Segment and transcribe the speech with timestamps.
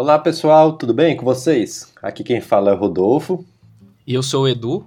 [0.00, 1.92] Olá pessoal, tudo bem com vocês?
[2.00, 3.44] Aqui quem fala é o Rodolfo.
[4.06, 4.86] E eu sou o Edu.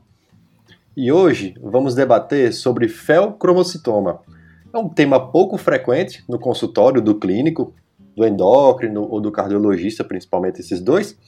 [0.96, 4.22] E hoje vamos debater sobre felcromocitoma.
[4.74, 7.76] É um tema pouco frequente no consultório do clínico,
[8.16, 11.20] do endócrino ou do cardiologista, principalmente esses dois,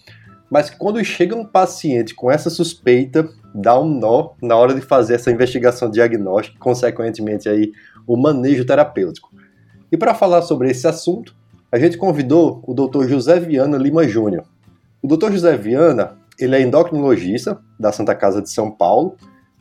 [0.49, 5.15] mas quando chega um paciente com essa suspeita, dá um nó na hora de fazer
[5.15, 7.73] essa investigação diagnóstica, consequentemente aí
[8.07, 9.29] o manejo terapêutico.
[9.91, 11.35] E para falar sobre esse assunto,
[11.73, 13.07] a gente convidou o Dr.
[13.07, 14.43] José Viana Lima Júnior.
[15.01, 15.31] O Dr.
[15.31, 19.15] José Viana, ele é endocrinologista da Santa Casa de São Paulo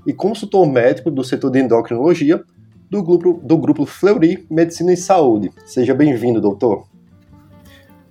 [0.06, 2.44] e consultor médico do setor de endocrinologia
[2.90, 5.50] do grupo, do grupo Fleury Medicina e Saúde.
[5.64, 6.86] Seja bem-vindo, doutor.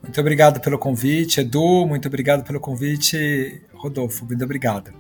[0.01, 1.85] Muito obrigado pelo convite, Edu.
[1.85, 4.25] Muito obrigado pelo convite, Rodolfo.
[4.25, 4.91] Muito obrigado.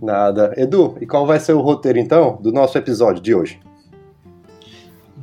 [0.00, 0.54] Nada.
[0.56, 3.60] Edu, e qual vai ser o roteiro então do nosso episódio de hoje?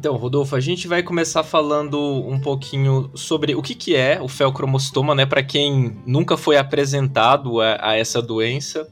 [0.08, 4.30] Então, Rodolfo, a gente vai começar falando um pouquinho sobre o que, que é o
[4.30, 5.26] felcromostoma, né?
[5.26, 8.88] Para quem nunca foi apresentado a, a, essa doença,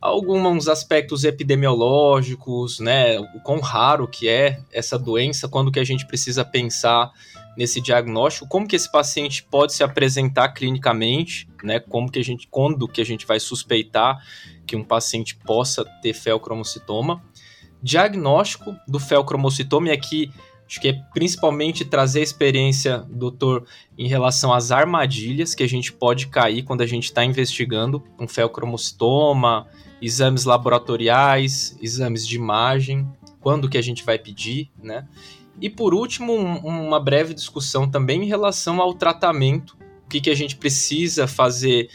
[0.00, 3.20] alguns aspectos epidemiológicos, né?
[3.20, 7.12] O quão raro que é essa doença, quando que a gente precisa pensar
[7.58, 11.78] nesse diagnóstico, como que esse paciente pode se apresentar clinicamente, né?
[11.78, 14.18] Como que a gente, quando que a gente vai suspeitar
[14.66, 17.22] que um paciente possa ter felcromocitoma.
[17.82, 20.32] Diagnóstico do felcromocitoma e aqui
[20.66, 25.92] acho que é principalmente trazer a experiência, doutor, em relação às armadilhas que a gente
[25.92, 29.66] pode cair quando a gente está investigando um felcromocitoma,
[30.00, 33.06] exames laboratoriais, exames de imagem,
[33.40, 35.06] quando que a gente vai pedir, né?
[35.60, 40.30] E por último, um, uma breve discussão também em relação ao tratamento, o que, que
[40.30, 41.88] a gente precisa fazer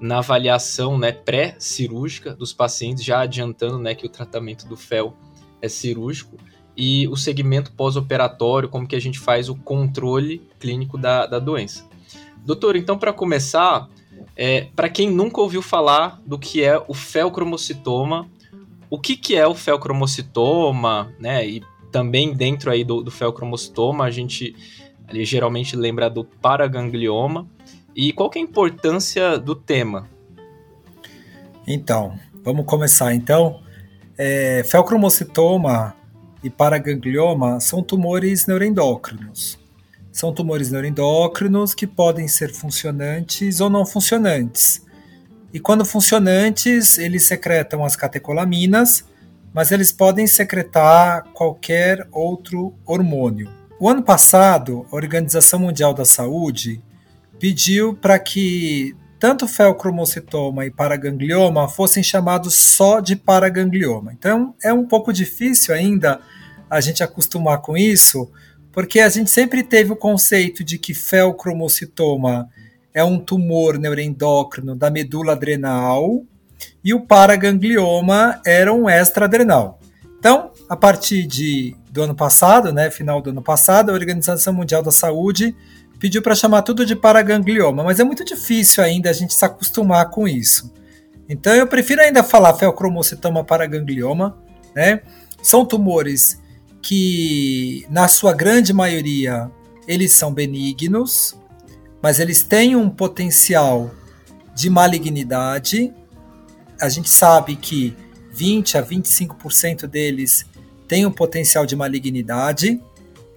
[0.00, 5.16] na avaliação né, pré-cirúrgica dos pacientes, já adiantando né, que o tratamento do FEL
[5.62, 6.36] é cirúrgico,
[6.76, 11.84] e o segmento pós-operatório, como que a gente faz o controle clínico da, da doença.
[12.44, 13.88] Doutor, então para começar,
[14.36, 18.28] é, para quem nunca ouviu falar do que é o felcromocitoma,
[18.90, 21.46] o que, que é o felcromocitoma, né?
[21.46, 24.54] E também dentro aí do, do felcromocitoma, a gente
[25.08, 27.48] ali, geralmente lembra do paraganglioma.
[27.94, 30.08] E qual que é a importância do tema?
[31.66, 33.60] Então, vamos começar então.
[34.18, 35.94] É, felcromocitoma
[36.42, 39.58] e paraganglioma são tumores neuroendócrinos.
[40.12, 44.84] São tumores neuroendócrinos que podem ser funcionantes ou não funcionantes.
[45.52, 49.04] E quando funcionantes, eles secretam as catecolaminas,
[49.52, 53.50] mas eles podem secretar qualquer outro hormônio.
[53.78, 56.82] O ano passado, a Organização Mundial da Saúde
[57.38, 64.12] pediu para que tanto felcromocitoma e paraganglioma fossem chamados só de paraganglioma.
[64.12, 66.20] Então é um pouco difícil ainda
[66.68, 68.30] a gente acostumar com isso,
[68.72, 72.48] porque a gente sempre teve o conceito de que felcromocitoma
[72.92, 76.22] é um tumor neuroendócrino da medula adrenal
[76.82, 79.80] e o paraganglioma era um extraadrenal.
[80.18, 84.82] Então, a partir de, do ano passado, né, final do ano passado, a Organização Mundial
[84.82, 85.54] da Saúde
[85.98, 90.10] pediu para chamar tudo de paraganglioma, mas é muito difícil ainda a gente se acostumar
[90.10, 90.72] com isso.
[91.28, 94.36] Então eu prefiro ainda falar felcromocitoma paraganglioma,
[94.74, 95.00] né?
[95.42, 96.40] São tumores
[96.80, 99.50] que, na sua grande maioria,
[99.88, 101.36] eles são benignos,
[102.02, 103.90] mas eles têm um potencial
[104.54, 105.92] de malignidade
[106.80, 107.96] a gente sabe que
[108.32, 110.44] 20 a 25% deles
[110.86, 112.80] têm um potencial de malignidade.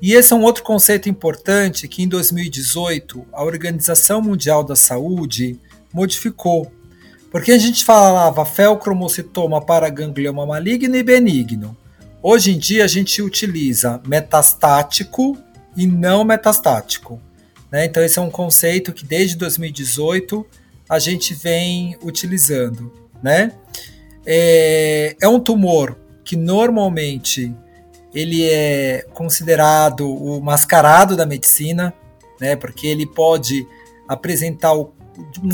[0.01, 5.59] E esse é um outro conceito importante que em 2018 a Organização Mundial da Saúde
[5.93, 6.71] modificou.
[7.31, 11.77] Porque a gente falava felcromocitoma para ganglioma maligno e benigno.
[12.23, 15.37] Hoje em dia a gente utiliza metastático
[15.75, 17.21] e não metastático.
[17.71, 17.85] Né?
[17.85, 20.45] Então esse é um conceito que desde 2018
[20.87, 23.51] a gente vem utilizando né?
[24.25, 27.53] É, é um tumor que normalmente
[28.13, 31.93] ele é considerado o mascarado da medicina,
[32.39, 32.55] né?
[32.55, 33.67] Porque ele pode
[34.07, 34.89] apresentar um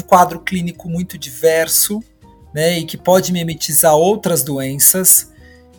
[0.06, 2.02] quadro clínico muito diverso,
[2.54, 2.80] né?
[2.80, 5.32] E que pode mimetizar outras doenças.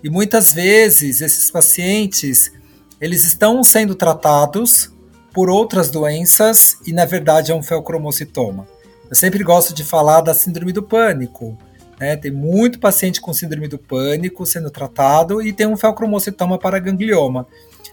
[0.02, 2.52] E muitas vezes esses pacientes
[3.00, 4.90] eles estão sendo tratados
[5.32, 8.66] por outras doenças e na verdade é um felcromocitoma.
[9.08, 11.56] Eu sempre gosto de falar da síndrome do pânico,
[11.98, 12.16] né?
[12.16, 17.46] Tem muito paciente com síndrome do pânico sendo tratado e tem um felcromocitoma paraganglioma.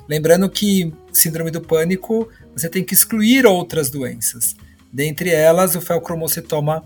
[0.08, 4.56] Lembrando que síndrome do pânico você tem que excluir outras doenças,
[4.92, 6.84] dentre elas o felcromocitoma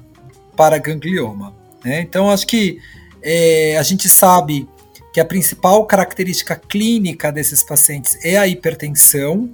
[0.56, 1.54] paraganglioma.
[1.84, 2.02] Né?
[2.02, 2.80] Então acho que
[3.22, 4.68] é, a gente sabe
[5.14, 9.50] que a principal característica clínica desses pacientes é a hipertensão,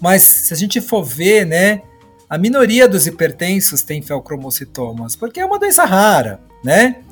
[0.00, 1.82] mas se a gente for ver, né,
[2.30, 7.02] a minoria dos hipertensos tem feocromocitomas, porque é uma doença rara, né?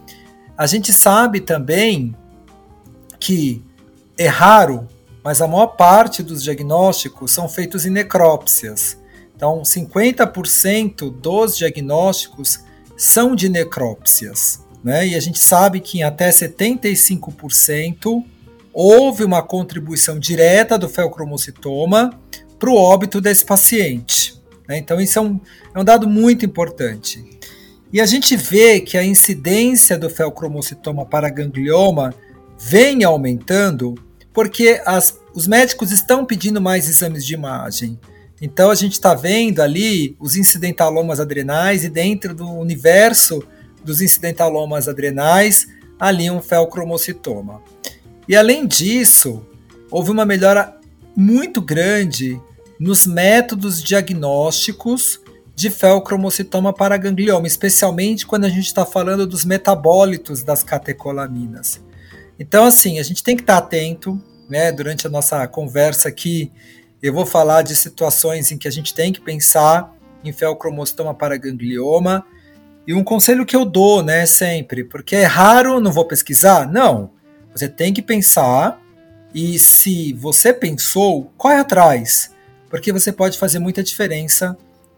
[0.56, 2.14] A gente sabe também
[3.20, 3.62] que
[4.17, 4.88] é raro,
[5.23, 8.97] mas a maior parte dos diagnósticos são feitos em necrópsias.
[9.35, 12.61] Então, 50% dos diagnósticos
[12.97, 15.06] são de necrópsias, né?
[15.08, 18.25] E a gente sabe que em até 75%
[18.73, 22.19] houve uma contribuição direta do feocromocitoma
[22.58, 24.41] para o óbito desse paciente.
[24.67, 24.79] Né?
[24.79, 25.38] Então, isso é um,
[25.75, 27.35] é um dado muito importante.
[27.92, 32.14] E a gente vê que a incidência do feocromocitoma para ganglioma
[32.58, 33.94] vem aumentando
[34.32, 37.98] porque as, os médicos estão pedindo mais exames de imagem.
[38.40, 43.42] Então a gente está vendo ali os incidentalomas adrenais e dentro do universo
[43.82, 45.66] dos incidentalomas adrenais,
[45.98, 47.62] ali um feocromocitoma.
[48.28, 49.46] E além disso,
[49.90, 50.76] houve uma melhora
[51.16, 52.38] muito grande
[52.78, 55.20] nos métodos diagnósticos
[55.56, 61.81] de feocromocitoma para ganglioma, especialmente quando a gente está falando dos metabólitos das catecolaminas.
[62.38, 64.70] Então, assim, a gente tem que estar tá atento, né?
[64.70, 66.53] Durante a nossa conversa aqui,
[67.03, 71.38] eu vou falar de situações em que a gente tem que pensar em feocromocitoma para
[71.38, 72.26] ganglioma.
[72.87, 76.70] E um conselho que eu dou, né, sempre, porque é raro, não vou pesquisar?
[76.70, 77.11] Não.
[77.55, 78.79] Você tem que pensar
[79.35, 82.31] e se você pensou, corre atrás
[82.69, 84.56] porque você pode fazer muita diferença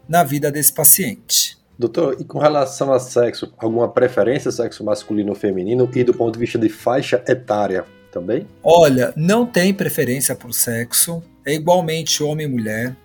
[0.09, 1.57] na vida desse paciente.
[1.77, 6.33] Doutor, e com relação a sexo, alguma preferência sexo masculino ou feminino e do ponto
[6.33, 8.45] de vista de faixa etária também?
[8.61, 12.95] Olha, não tem preferência por sexo, é igualmente homem e mulher.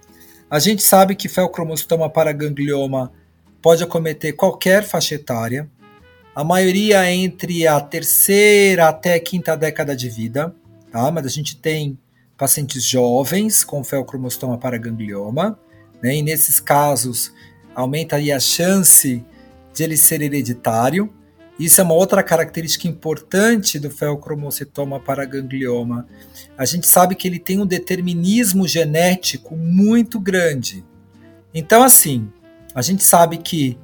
[0.50, 3.12] A gente sabe que feocromostoma para ganglioma
[3.62, 5.70] pode acometer qualquer faixa etária,
[6.34, 10.52] a maioria é entre a terceira até a quinta década de vida,
[10.90, 11.08] tá?
[11.12, 11.96] Mas a gente tem
[12.36, 15.56] pacientes jovens com feocromostoma para ganglioma,
[16.04, 16.16] né?
[16.16, 17.32] e nesses casos
[17.74, 19.24] aumenta aí a chance
[19.72, 21.10] de ele ser hereditário.
[21.58, 26.06] Isso é uma outra característica importante do feocromocitoma para ganglioma.
[26.58, 30.84] A gente sabe que ele tem um determinismo genético muito grande.
[31.54, 32.30] Então, assim,
[32.74, 33.78] a gente sabe que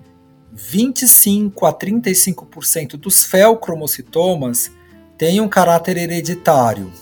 [0.53, 4.71] 25 a 35% dos feocromocitomas
[5.17, 6.93] têm um caráter hereditário.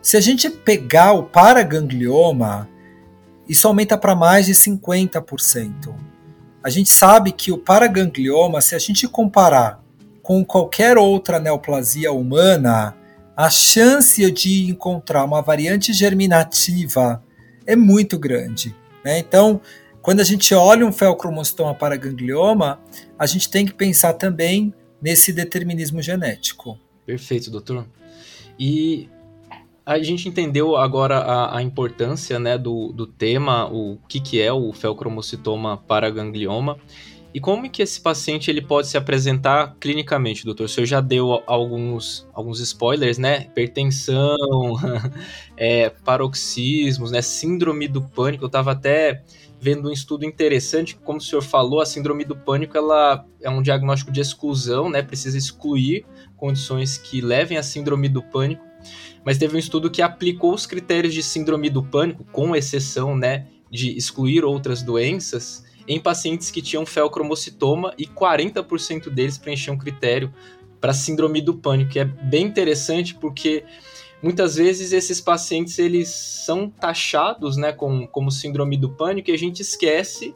[0.00, 2.68] Se a gente pegar o paraganglioma,
[3.48, 5.94] isso aumenta para mais de 50%.
[6.62, 9.82] A gente sabe que o paraganglioma, se a gente comparar
[10.22, 12.96] com qualquer outra neoplasia humana,
[13.36, 17.22] a chance de encontrar uma variante germinativa
[17.66, 18.74] é muito grande.
[19.04, 19.18] Né?
[19.18, 19.60] Então,
[20.00, 22.80] quando a gente olha um feocromostoma paraganglioma,
[23.18, 26.78] a gente tem que pensar também nesse determinismo genético.
[27.04, 27.86] Perfeito, doutor.
[28.58, 29.08] E
[29.84, 34.52] a gente entendeu agora a, a importância né, do, do tema, o que, que é
[34.52, 36.78] o feocromocitoma paraganglioma
[37.34, 40.64] e como que esse paciente ele pode se apresentar clinicamente, doutor?
[40.64, 43.44] O senhor já deu alguns, alguns spoilers, né?
[43.44, 44.36] Hipertensão,
[45.56, 47.22] é, paroxismos, né?
[47.22, 48.44] Síndrome do pânico.
[48.44, 49.22] Eu estava até
[49.58, 53.62] vendo um estudo interessante, como o senhor falou, a síndrome do pânico ela é um
[53.62, 55.00] diagnóstico de exclusão, né?
[55.00, 56.04] Precisa excluir
[56.36, 58.71] condições que levem à síndrome do pânico
[59.24, 63.46] mas teve um estudo que aplicou os critérios de síndrome do pânico, com exceção né,
[63.70, 70.32] de excluir outras doenças, em pacientes que tinham feocromocitoma e 40% deles preenchiam critério
[70.80, 73.64] para síndrome do pânico, que é bem interessante porque
[74.22, 79.38] muitas vezes esses pacientes eles são taxados né, com, como síndrome do pânico e a
[79.38, 80.34] gente esquece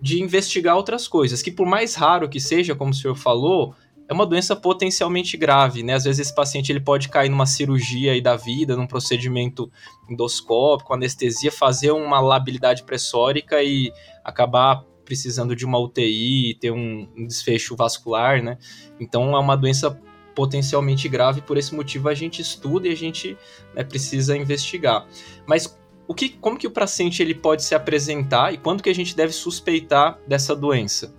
[0.00, 3.74] de investigar outras coisas, que por mais raro que seja, como o senhor falou,
[4.08, 5.94] é uma doença potencialmente grave, né?
[5.94, 9.70] Às vezes esse paciente ele pode cair numa cirurgia aí da vida, num procedimento
[10.08, 13.92] endoscópico, anestesia, fazer uma labilidade pressórica e
[14.24, 18.58] acabar precisando de uma UTI, ter um, desfecho vascular, né?
[19.00, 20.00] Então é uma doença
[20.34, 23.36] potencialmente grave, por esse motivo a gente estuda e a gente
[23.74, 25.06] né, precisa investigar.
[25.46, 28.94] Mas o que, como que o paciente ele pode se apresentar e quando que a
[28.94, 31.14] gente deve suspeitar dessa doença?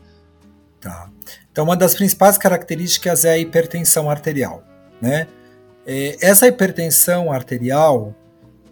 [0.80, 1.10] Tá.
[1.58, 4.62] Então, uma das principais características é a hipertensão arterial.
[5.02, 5.28] Né?
[5.88, 8.14] É, essa hipertensão arterial,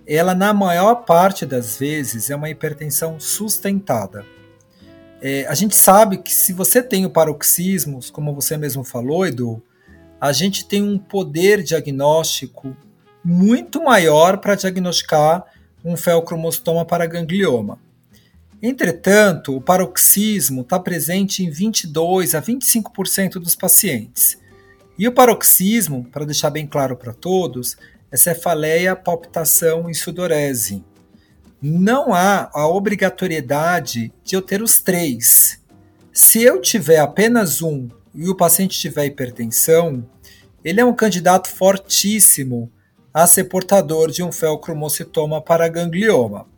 [0.05, 4.23] ela na maior parte das vezes é uma hipertensão sustentada.
[5.19, 9.63] É, a gente sabe que se você tem o paroxismo, como você mesmo falou, Edu,
[10.21, 12.77] a gente tem um poder diagnóstico
[13.23, 15.43] muito maior para diagnosticar
[15.83, 17.79] um feocromostoma para ganglioma.
[18.67, 24.39] Entretanto, o paroxismo está presente em 22 a 25% dos pacientes.
[24.97, 27.77] E o paroxismo, para deixar bem claro para todos,
[28.11, 30.83] é cefaleia, palpitação e sudorese.
[31.61, 35.61] não há a obrigatoriedade de eu ter os três.
[36.11, 40.09] Se eu tiver apenas um e o paciente tiver hipertensão,
[40.63, 42.71] ele é um candidato fortíssimo
[43.13, 46.54] a ser portador de um felcromocitoma paraganglioma.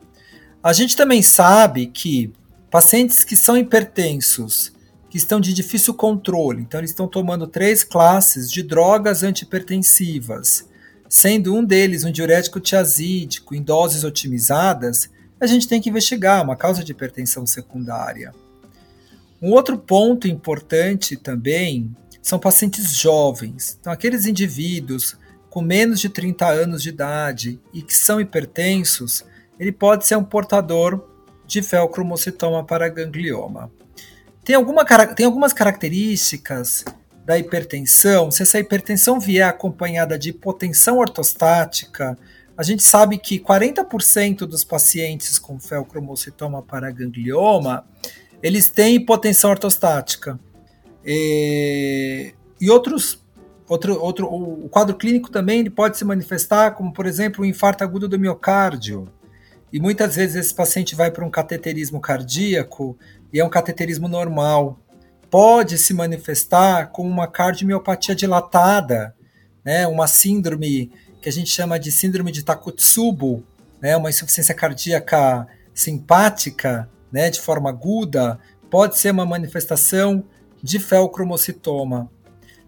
[0.68, 2.34] A gente também sabe que
[2.70, 4.74] pacientes que são hipertensos,
[5.10, 10.68] que estão de difícil controle, então eles estão tomando três classes de drogas antipertensivas,
[11.08, 15.10] sendo um deles um diurético tiazídico em doses otimizadas,
[15.40, 18.36] a gente tem que investigar uma causa de hipertensão secundária.
[19.42, 23.78] Um outro ponto importante também são pacientes jovens.
[23.80, 25.16] Então, aqueles indivíduos
[25.50, 29.24] com menos de 30 anos de idade e que são hipertensos,
[29.60, 31.08] ele pode ser um portador
[31.46, 33.72] de felcromocitoma paraganglioma.
[34.44, 34.86] Tem, alguma,
[35.16, 36.86] tem algumas características
[37.26, 38.32] da hipertensão.
[38.32, 42.18] Se essa hipertensão vier acompanhada de hipotensão ortostática,
[42.58, 47.86] a gente sabe que 40% dos pacientes com felcromocitoma paraganglioma
[48.42, 50.40] eles têm hipotensão ortostática.
[51.06, 53.24] E, e outros,
[53.68, 57.84] outro, outro, o quadro clínico também ele pode se manifestar como, por exemplo, um infarto
[57.84, 59.08] agudo do miocárdio.
[59.72, 62.98] E muitas vezes esse paciente vai para um cateterismo cardíaco
[63.34, 64.80] e é um cateterismo normal.
[65.30, 69.14] Pode se manifestar com uma cardiomiopatia dilatada,
[69.64, 73.44] né, uma síndrome que a gente chama de síndrome de Takotsubo,
[73.82, 80.24] né, uma insuficiência cardíaca simpática, né, de forma aguda, pode ser uma manifestação
[80.64, 82.10] de felcromocitoma.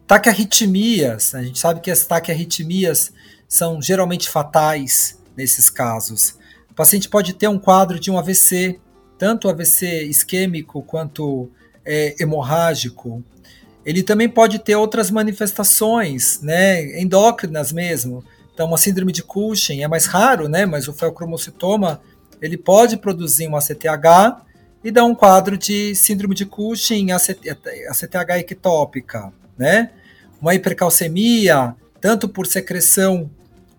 [0.05, 3.13] Taquiarritmias, a gente sabe que as taquiarritmias
[3.47, 6.38] são geralmente fatais nesses casos.
[6.79, 8.79] O paciente pode ter um quadro de um AVC,
[9.17, 11.51] tanto AVC isquêmico quanto
[11.85, 13.21] é, hemorrágico.
[13.85, 18.23] Ele também pode ter outras manifestações, né, endócrinas mesmo.
[18.53, 21.99] Então, uma síndrome de Cushing é mais raro, né, mas o felcromocitoma
[22.41, 24.41] ele pode produzir um ACTH
[24.81, 29.91] e dar um quadro de síndrome de Cushing, ACTH ectópica, né?
[30.41, 33.29] Uma hipercalcemia, tanto por secreção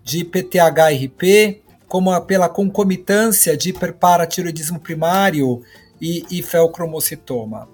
[0.03, 5.61] de PTH-RP, como pela concomitância de hiperparatiroidismo primário
[5.99, 7.67] e, e felcromocitoma.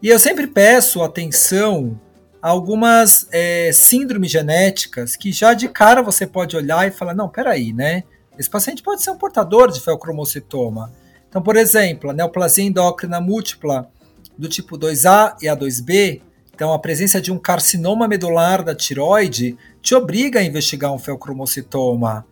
[0.00, 2.00] E eu sempre peço atenção
[2.40, 7.28] a algumas é, síndromes genéticas que já de cara você pode olhar e falar, não,
[7.28, 8.04] peraí, né?
[8.38, 10.92] Esse paciente pode ser um portador de felcromocitoma.
[11.28, 13.90] Então, por exemplo, a neoplasia endócrina múltipla
[14.38, 16.22] do tipo 2A e A2B,
[16.54, 22.24] então a presença de um carcinoma medular da tiroide te obriga a investigar um felcromocitoma.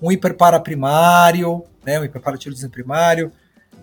[0.00, 3.32] Um hiperparaprimário, né, um hiperparatiroidismo primário,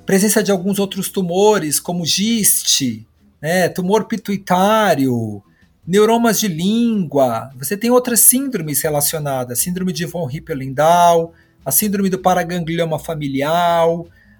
[0.05, 3.07] presença de alguns outros tumores, como giste,
[3.41, 5.41] né, tumor pituitário,
[5.85, 7.49] neuromas de língua.
[7.57, 11.33] Você tem outras síndromes relacionadas, síndrome de von Hippel-Lindau,
[11.65, 13.87] a síndrome do paraganglioma familiar,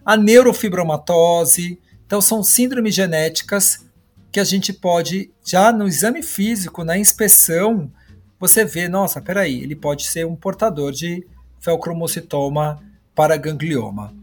[0.05, 1.79] a neurofibromatose.
[2.05, 3.85] Então, são síndromes genéticas
[4.31, 7.91] que a gente pode, já no exame físico, na inspeção,
[8.39, 11.25] você vê, nossa, peraí, ele pode ser um portador de
[11.61, 12.81] felcromocitoma
[13.15, 14.13] paraganglioma.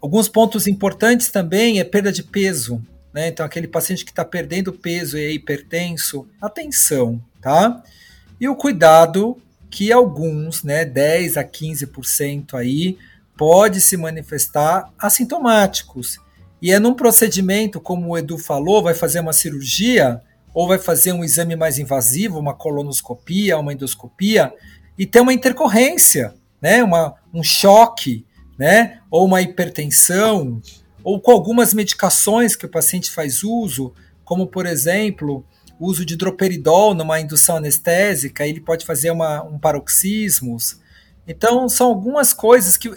[0.00, 2.82] Alguns pontos importantes também é perda de peso,
[3.12, 3.28] né?
[3.28, 7.82] Então, aquele paciente que está perdendo peso e é hipertenso, atenção, tá?
[8.40, 9.36] E o cuidado
[9.70, 12.98] que alguns, né, 10 a 15% aí,
[13.36, 16.18] pode se manifestar assintomáticos.
[16.60, 20.20] E é num procedimento, como o Edu falou, vai fazer uma cirurgia
[20.52, 24.52] ou vai fazer um exame mais invasivo, uma colonoscopia, uma endoscopia,
[24.98, 28.24] e tem uma intercorrência, né, uma, um choque,
[28.58, 30.60] né, ou uma hipertensão,
[31.02, 33.92] ou com algumas medicações que o paciente faz uso,
[34.24, 35.44] como por exemplo
[35.78, 40.78] o uso de droperidol numa indução anestésica, ele pode fazer uma, um paroxismos.
[41.26, 42.90] Então, são algumas coisas que.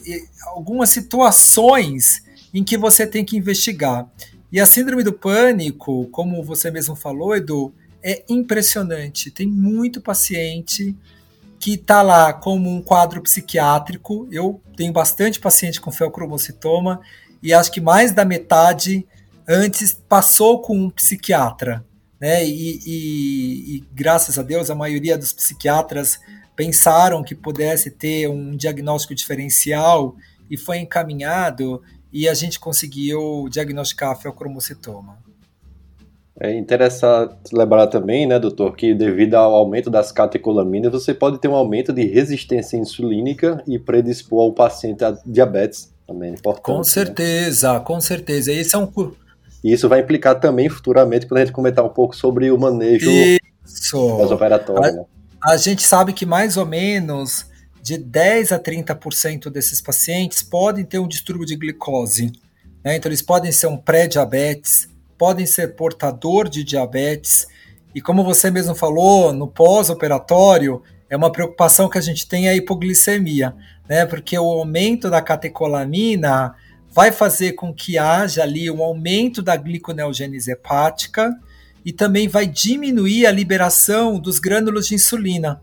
[0.47, 4.05] algumas situações em que você tem que investigar.
[4.51, 9.31] E a síndrome do pânico, como você mesmo falou, Edu, é impressionante.
[9.31, 10.95] Tem muito paciente
[11.63, 14.27] que está lá como um quadro psiquiátrico.
[14.31, 16.99] Eu tenho bastante paciente com felcromocitoma
[17.41, 19.07] e acho que mais da metade
[19.47, 21.85] antes passou com um psiquiatra
[22.23, 22.45] né?
[22.45, 26.21] E, e, e, graças a Deus a maioria dos psiquiatras
[26.55, 30.15] pensaram que pudesse ter um diagnóstico diferencial
[30.49, 35.17] e foi encaminhado e a gente conseguiu diagnosticar a felcromocitoma.
[36.43, 41.47] É interessante lembrar também, né, doutor, que devido ao aumento das catecolaminas, você pode ter
[41.47, 46.31] um aumento de resistência insulínica e predispor ao paciente a diabetes também.
[46.31, 46.83] É importante, com né?
[46.83, 47.79] certeza, né?
[47.79, 48.51] com certeza.
[48.51, 48.91] Esse é um,
[49.63, 53.09] e isso vai implicar também futuramente quando a gente comentar um pouco sobre o manejo
[53.89, 54.83] pós-operatório.
[54.83, 55.05] A, né?
[55.41, 57.45] a gente sabe que mais ou menos
[57.81, 62.33] de 10 a 30% desses pacientes podem ter um distúrbio de glicose.
[62.83, 62.97] Né?
[62.97, 64.89] Então, eles podem ser um pré-diabetes,
[65.23, 67.47] podem ser portador de diabetes,
[67.95, 72.53] e como você mesmo falou, no pós-operatório, é uma preocupação que a gente tem a
[72.53, 73.55] hipoglicemia,
[73.87, 74.05] né?
[74.05, 76.55] Porque o aumento da catecolamina
[76.91, 81.33] vai fazer com que haja ali um aumento da gliconeogênese hepática
[81.85, 85.61] e também vai diminuir a liberação dos grânulos de insulina.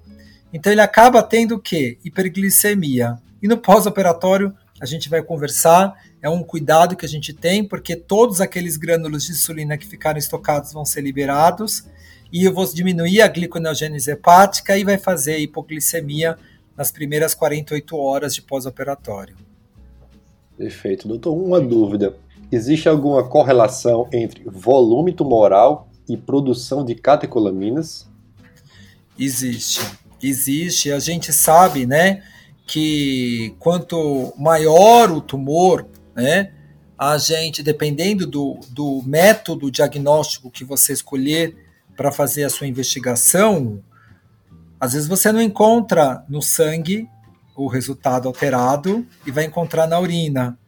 [0.55, 1.99] Então ele acaba tendo o quê?
[2.03, 3.19] Hiperglicemia.
[3.43, 7.97] E no pós-operatório a gente vai conversar, é um cuidado que a gente tem, porque
[7.97, 11.85] todos aqueles grânulos de insulina que ficaram estocados vão ser liberados
[12.33, 16.39] e eu vou diminuir a gliconeogênese hepática e vai fazer hipoglicemia
[16.77, 19.35] nas primeiras 48 horas de pós-operatório.
[20.57, 21.09] Perfeito.
[21.09, 22.15] Doutor, uma dúvida.
[22.53, 28.09] Existe alguma correlação entre volume tumoral e produção de catecolaminas?
[29.19, 29.81] Existe.
[30.23, 30.93] Existe.
[30.93, 32.23] A gente sabe, né,
[32.67, 35.87] que quanto maior o tumor,
[36.21, 36.53] né,
[36.99, 41.57] a gente, dependendo do, do método diagnóstico que você escolher
[41.97, 43.83] para fazer a sua investigação,
[44.79, 47.09] às vezes você não encontra no sangue
[47.57, 50.59] o resultado alterado e vai encontrar na urina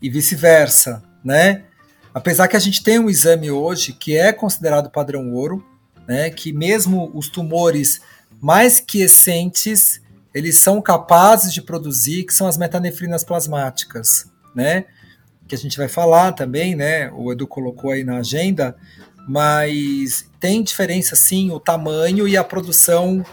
[0.00, 1.64] e vice-versa, né?
[2.14, 5.62] Apesar que a gente tem um exame hoje que é considerado padrão ouro,
[6.08, 6.30] né?
[6.30, 8.00] Que mesmo os tumores
[8.40, 10.00] mais quiescentes,
[10.34, 14.86] eles são capazes de produzir, que são as metanefrinas plasmáticas, né?
[15.46, 17.10] Que a gente vai falar também, né?
[17.12, 18.76] O Edu colocou aí na agenda,
[19.28, 23.24] mas tem diferença sim o tamanho e a produção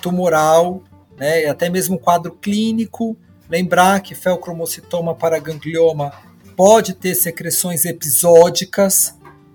[0.00, 0.82] tumoral,
[1.16, 3.16] né, e até mesmo um quadro clínico.
[3.48, 6.12] Lembrar que felcromocitoma para ganglioma
[6.56, 9.14] pode ter secreções episódicas,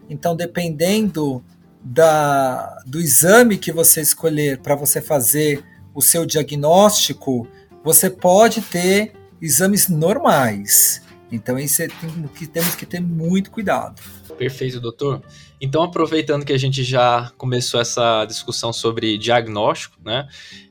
[0.09, 1.43] então dependendo
[1.83, 5.63] da, do exame que você escolher para você fazer
[5.93, 7.47] o seu diagnóstico,
[7.83, 11.01] você pode ter exames normais.
[11.31, 14.01] Então isso é, tem, que, temos que ter muito cuidado.
[14.37, 15.21] Perfeito, doutor.
[15.61, 20.27] Então, aproveitando que a gente já começou essa discussão sobre diagnóstico, né?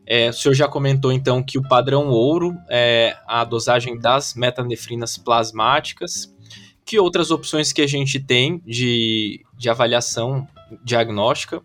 [0.07, 5.19] É, o senhor já comentou então que o padrão ouro é a dosagem das metanefrinas
[5.19, 6.35] plasmáticas.
[6.87, 10.49] Que outras opções que a gente tem de, de avaliação
[10.83, 11.61] diagnóstica?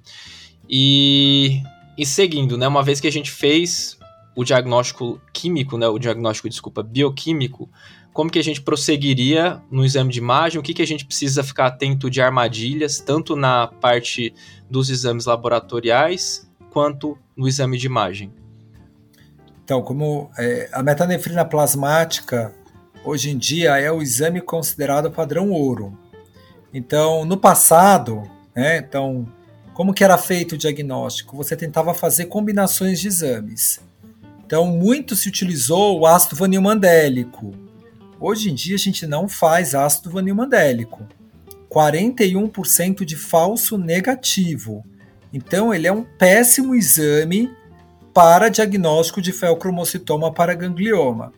[0.69, 1.61] E,
[1.97, 2.67] e seguindo, né?
[2.67, 3.97] Uma vez que a gente fez
[4.35, 5.87] o diagnóstico químico, né?
[5.87, 7.69] O diagnóstico, desculpa, bioquímico,
[8.13, 11.43] como que a gente prosseguiria no exame de imagem, o que, que a gente precisa
[11.43, 14.33] ficar atento de armadilhas, tanto na parte
[14.69, 18.31] dos exames laboratoriais quanto no exame de imagem.
[19.63, 22.53] Então, como é, a metanefrina plasmática
[23.03, 25.97] hoje em dia é o exame considerado padrão ouro.
[26.73, 28.23] Então, no passado,
[28.55, 29.27] né, então,
[29.73, 31.35] como que era feito o diagnóstico?
[31.37, 33.79] Você tentava fazer combinações de exames.
[34.45, 37.62] Então, muito se utilizou o ácido vanilmandélico,
[38.25, 41.05] Hoje em dia a gente não faz ácido vanilmandélico.
[41.69, 44.85] 41% de falso negativo.
[45.33, 47.51] Então ele é um péssimo exame
[48.13, 51.33] para diagnóstico de feocromocitoma para ganglioma.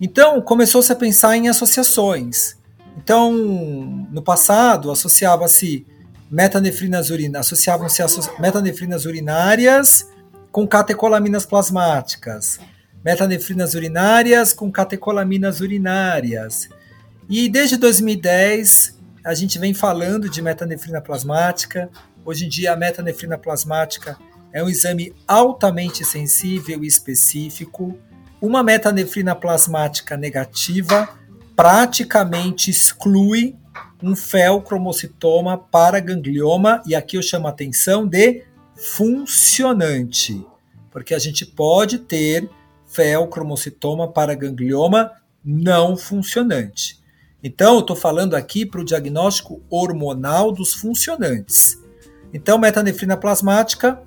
[0.00, 2.56] Então começou-se a pensar em associações.
[2.96, 3.30] Então,
[4.10, 5.86] no passado, associava-se
[6.30, 8.02] metanefrinas urinárias, associavam-se
[8.40, 10.08] metanefrinas urinárias
[10.50, 12.58] com catecolaminas plasmáticas
[13.06, 16.68] metanefrinas urinárias com catecolaminas urinárias.
[17.28, 21.88] E desde 2010 a gente vem falando de metanefrina plasmática.
[22.24, 24.18] Hoje em dia a metanefrina plasmática
[24.52, 27.96] é um exame altamente sensível e específico.
[28.42, 31.08] Uma metanefrina plasmática negativa
[31.54, 33.54] praticamente exclui
[34.02, 38.42] um felcromocitoma para ganglioma, e aqui eu chamo a atenção de
[38.74, 40.44] funcionante,
[40.90, 42.50] porque a gente pode ter
[42.96, 45.12] feocromocitoma para ganglioma
[45.44, 46.98] não funcionante.
[47.42, 51.78] Então, eu estou falando aqui para o diagnóstico hormonal dos funcionantes.
[52.32, 54.02] Então, metanefrina plasmática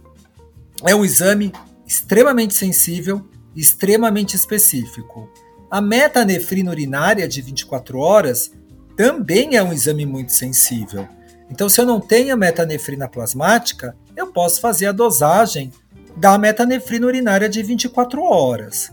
[0.83, 1.53] é um exame
[1.85, 3.25] extremamente sensível,
[3.55, 5.31] extremamente específico.
[5.69, 8.51] A metanefrina urinária de 24 horas
[8.97, 11.07] também é um exame muito sensível.
[11.49, 15.71] Então, se eu não tenho metanefrina plasmática, eu posso fazer a dosagem
[16.19, 18.91] da metanefrina urinária de 24 horas.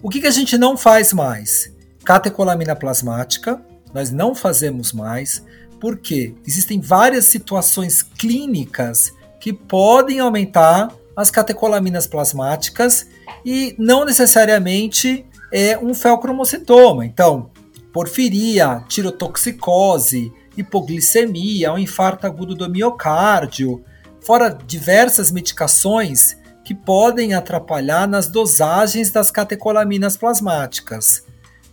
[0.00, 1.72] O que, que a gente não faz mais?
[2.04, 3.60] Catecolamina plasmática,
[3.92, 5.44] nós não fazemos mais,
[5.80, 13.08] porque existem várias situações clínicas que podem aumentar as catecolaminas plasmáticas
[13.44, 17.04] e não necessariamente é um felcromocitoma.
[17.04, 17.50] Então,
[17.92, 23.84] porfiria, tirotoxicose, hipoglicemia, um infarto agudo do miocárdio,
[24.20, 31.24] fora diversas medicações que podem atrapalhar nas dosagens das catecolaminas plasmáticas.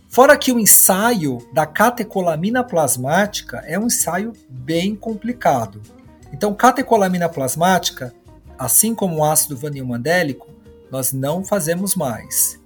[0.08, 5.80] Fora que o ensaio da catecolamina plasmática é um ensaio bem complicado.
[6.30, 8.14] Então, catecolamina plasmática,
[8.58, 10.48] assim como o ácido vanilmandélico,
[10.90, 12.60] nós não fazemos mais.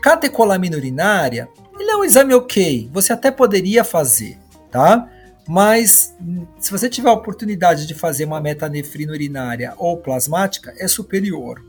[0.00, 4.38] Catecolamina urinária, ele é um exame ok, você até poderia fazer,
[4.70, 5.10] tá?
[5.46, 6.14] Mas
[6.58, 11.62] se você tiver a oportunidade de fazer uma metanefrina urinária ou plasmática, é superior.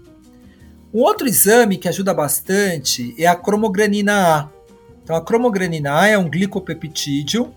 [0.94, 4.50] Um outro exame que ajuda bastante é a cromogranina A.
[5.04, 7.54] Então, a cromogranina A é um glicopeptídeo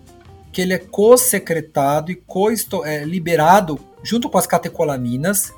[0.50, 5.52] que ele é co-secretado e co-liberado junto com as catecolaminas.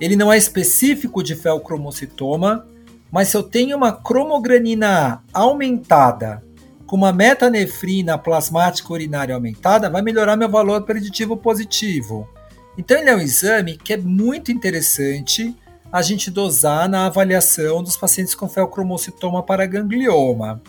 [0.00, 2.66] Ele não é específico de felcromocitoma,
[3.12, 6.42] mas se eu tenho uma cromogranina A aumentada
[6.90, 12.28] com uma metanefrina plasmática urinária aumentada, vai melhorar meu valor preditivo positivo.
[12.76, 15.54] Então ele é um exame que é muito interessante
[15.92, 20.60] a gente dosar na avaliação dos pacientes com felcromocitoma para ganglioma.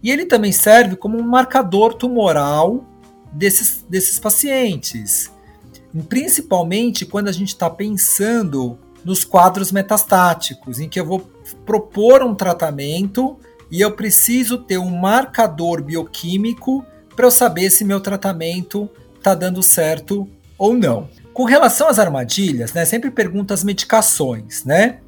[0.00, 2.84] E ele também serve como um marcador tumoral
[3.32, 5.28] desses, desses pacientes,
[6.08, 11.28] principalmente quando a gente está pensando nos quadros metastáticos, em que eu vou
[11.66, 13.36] propor um tratamento
[13.70, 19.62] e eu preciso ter um marcador bioquímico para eu saber se meu tratamento está dando
[19.62, 21.08] certo ou não.
[21.32, 24.98] Com relação às armadilhas, né, sempre pergunta as medicações, né?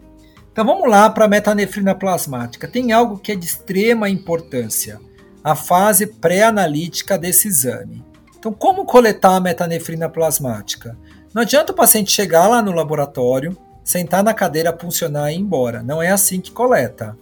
[0.52, 2.68] Então vamos lá para a metanefrina plasmática.
[2.68, 5.00] Tem algo que é de extrema importância:
[5.42, 8.04] a fase pré-analítica desse exame.
[8.38, 10.96] Então, como coletar a metanefrina plasmática?
[11.34, 15.82] Não adianta o paciente chegar lá no laboratório, sentar na cadeira, funcionar e ir embora.
[15.82, 17.16] Não é assim que coleta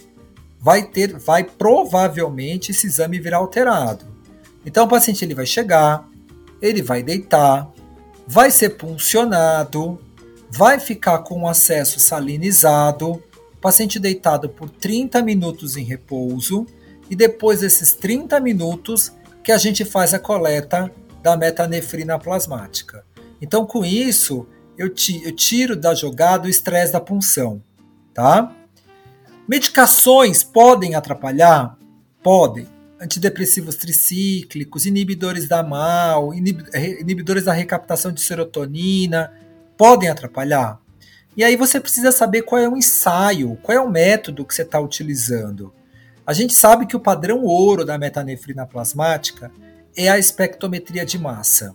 [0.61, 4.05] vai ter, vai provavelmente esse exame virar alterado.
[4.65, 6.09] Então o paciente ele vai chegar,
[6.61, 7.71] ele vai deitar,
[8.27, 9.99] vai ser puncionado,
[10.51, 13.23] vai ficar com o acesso salinizado,
[13.61, 16.67] paciente deitado por 30 minutos em repouso
[17.09, 20.93] e depois desses 30 minutos que a gente faz a coleta
[21.23, 23.05] da metanefrina plasmática.
[23.41, 27.63] Então com isso eu, tiro da jogada o estresse da punção,
[28.15, 28.55] tá?
[29.49, 31.79] Medicações podem atrapalhar?
[32.23, 32.69] Podem.
[33.01, 39.33] Antidepressivos tricíclicos, inibidores da MAL, inibidores da recaptação de serotonina,
[39.75, 40.79] podem atrapalhar?
[41.35, 44.63] E aí você precisa saber qual é o ensaio, qual é o método que você
[44.63, 45.73] está utilizando.
[46.27, 49.51] A gente sabe que o padrão ouro da metanefrina plasmática
[49.97, 51.75] é a espectrometria de massa.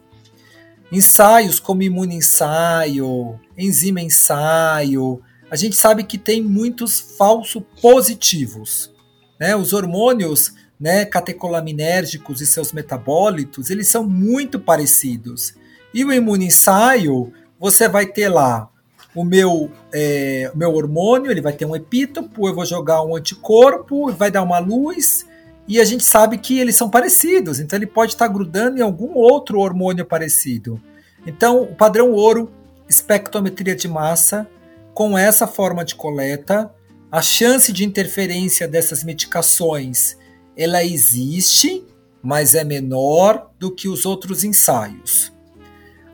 [0.92, 8.92] Ensaios como imunoensaio, enzima ensaio, a gente sabe que tem muitos falsos positivos.
[9.40, 9.56] Né?
[9.56, 15.54] Os hormônios né, catecolaminérgicos e seus metabólitos, eles são muito parecidos.
[15.94, 18.68] E o imunoensaio, você vai ter lá
[19.14, 24.12] o meu, é, meu hormônio, ele vai ter um epítopo, eu vou jogar um anticorpo,
[24.12, 25.24] vai dar uma luz,
[25.68, 29.14] e a gente sabe que eles são parecidos, então ele pode estar grudando em algum
[29.14, 30.82] outro hormônio parecido.
[31.28, 32.52] Então, o padrão ouro,
[32.90, 34.48] espectrometria de massa,
[34.94, 36.74] com essa forma de coleta,
[37.12, 40.18] a chance de interferência dessas medicações
[40.56, 41.86] ela existe,
[42.22, 45.34] mas é menor do que os outros ensaios.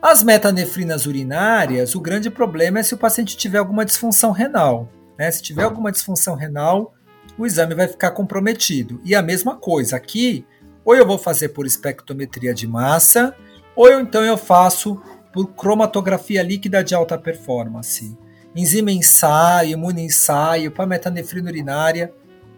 [0.00, 4.88] As metanefrinas urinárias, o grande problema é se o paciente tiver alguma disfunção renal.
[5.18, 5.30] Né?
[5.30, 6.94] Se tiver alguma disfunção renal,
[7.36, 8.98] o exame vai ficar comprometido.
[9.04, 10.46] E a mesma coisa aqui,
[10.84, 13.36] ou eu vou fazer por espectrometria de massa,
[13.76, 15.00] ou eu, então eu faço
[15.34, 18.16] por cromatografia líquida de alta performance
[18.54, 22.12] enzima ensaio, para metanefrina urinária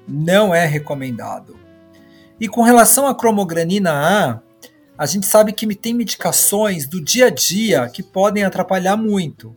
[0.07, 1.57] não é recomendado.
[2.41, 4.41] E com relação à cromogranina A,
[4.97, 9.55] a gente sabe que tem medicações do dia a dia que podem atrapalhar muito.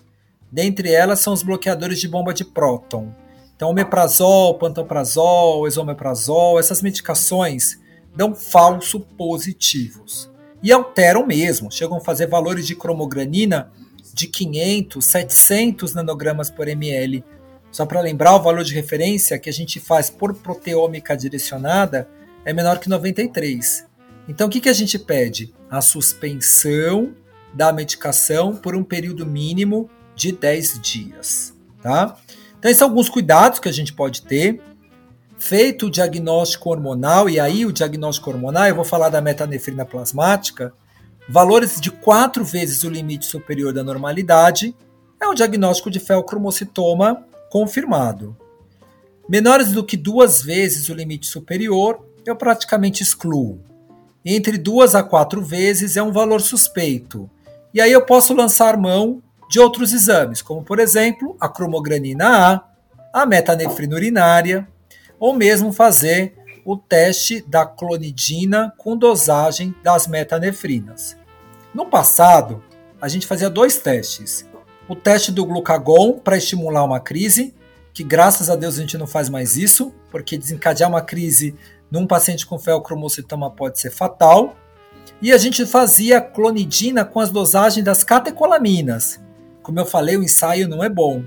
[0.51, 3.13] Dentre elas são os bloqueadores de bomba de próton.
[3.55, 7.79] Então, omeprazol, pantoprazol, esomeprazol, essas medicações
[8.15, 10.29] dão falso positivos.
[10.61, 13.71] E alteram mesmo, chegam a fazer valores de cromogranina
[14.15, 17.21] de 500, 700 nanogramas por ml.
[17.69, 22.07] Só para lembrar, o valor de referência que a gente faz por proteômica direcionada
[22.45, 23.85] é menor que 93.
[24.29, 25.53] Então, o que, que a gente pede?
[25.69, 27.13] A suspensão
[27.53, 31.53] da medicação por um período mínimo de 10 dias.
[31.81, 32.15] Tá?
[32.57, 34.61] Então, esses são alguns cuidados que a gente pode ter.
[35.37, 40.73] Feito o diagnóstico hormonal, e aí o diagnóstico hormonal, eu vou falar da metanefrina plasmática,
[41.27, 44.75] valores de quatro vezes o limite superior da normalidade,
[45.19, 48.35] é um diagnóstico de felcromocitoma confirmado.
[49.27, 53.59] Menores do que duas vezes o limite superior, eu praticamente excluo.
[54.23, 57.29] Entre duas a quatro vezes é um valor suspeito.
[57.73, 63.21] E aí eu posso lançar mão de outros exames, como por exemplo a cromogranina A,
[63.21, 64.67] a metanefrina urinária,
[65.19, 66.35] ou mesmo fazer
[66.65, 71.15] o teste da clonidina com dosagem das metanefrinas.
[71.71, 72.63] No passado,
[72.99, 74.49] a gente fazia dois testes.
[74.89, 77.53] O teste do glucagon para estimular uma crise,
[77.93, 81.55] que graças a Deus a gente não faz mais isso, porque desencadear uma crise
[81.91, 84.55] num paciente com feocromocitoma pode ser fatal.
[85.21, 89.19] E a gente fazia clonidina com as dosagens das catecolaminas.
[89.61, 91.23] Como eu falei, o ensaio não é bom.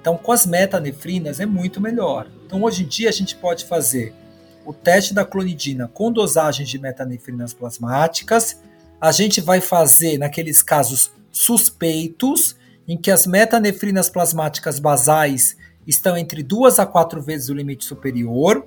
[0.00, 2.28] Então, com as metanefrinas é muito melhor.
[2.46, 4.14] Então, hoje em dia, a gente pode fazer
[4.64, 8.60] o teste da clonidina com dosagens de metanefrinas plasmáticas.
[9.00, 16.42] A gente vai fazer naqueles casos suspeitos, em que as metanefrinas plasmáticas basais estão entre
[16.42, 18.66] duas a quatro vezes o limite superior.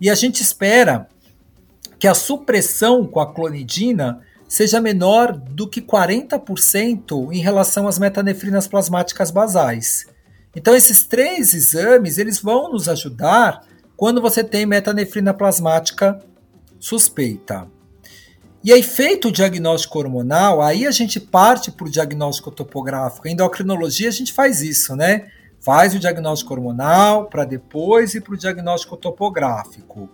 [0.00, 1.08] E a gente espera
[1.98, 8.68] que a supressão com a clonidina seja menor do que 40% em relação às metanefrinas
[8.68, 10.06] plasmáticas basais.
[10.54, 13.66] Então esses três exames, eles vão nos ajudar
[14.04, 16.20] quando você tem metanefrina plasmática
[16.78, 17.66] suspeita.
[18.62, 23.26] E aí, feito o diagnóstico hormonal, aí a gente parte para o diagnóstico topográfico.
[23.26, 25.28] Em endocrinologia, a gente faz isso, né?
[25.58, 30.10] Faz o diagnóstico hormonal para depois ir para o diagnóstico topográfico.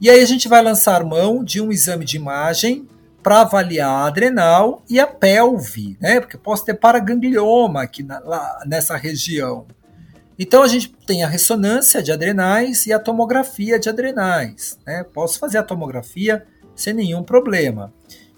[0.00, 2.88] E aí a gente vai lançar mão de um exame de imagem
[3.20, 6.20] para avaliar a adrenal e a pelve, né?
[6.20, 9.66] Porque posso ter paraganglioma aqui na, lá, nessa região.
[10.38, 14.78] Então a gente tem a ressonância de adrenais e a tomografia de adrenais.
[14.86, 15.04] Né?
[15.04, 16.44] Posso fazer a tomografia
[16.74, 17.92] sem nenhum problema.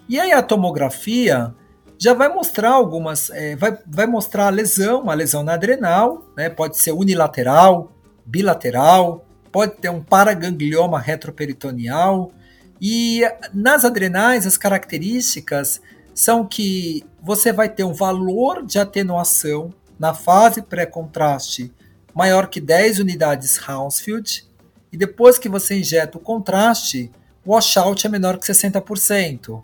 [0.08, 1.54] E aí a tomografia
[1.98, 6.50] já vai mostrar algumas, é, vai, vai mostrar a lesão, uma lesão na adrenal, né?
[6.50, 7.92] pode ser unilateral,
[8.24, 12.30] bilateral, pode ter um paraganglioma retroperitoneal.
[12.78, 13.22] E
[13.54, 15.80] nas adrenais, as características
[16.14, 21.72] são que você vai ter um valor de atenuação na fase pré-contraste
[22.16, 24.46] maior que 10 unidades Hounsfield,
[24.90, 27.12] e depois que você injeta o contraste,
[27.44, 29.62] o washout é menor que 60%.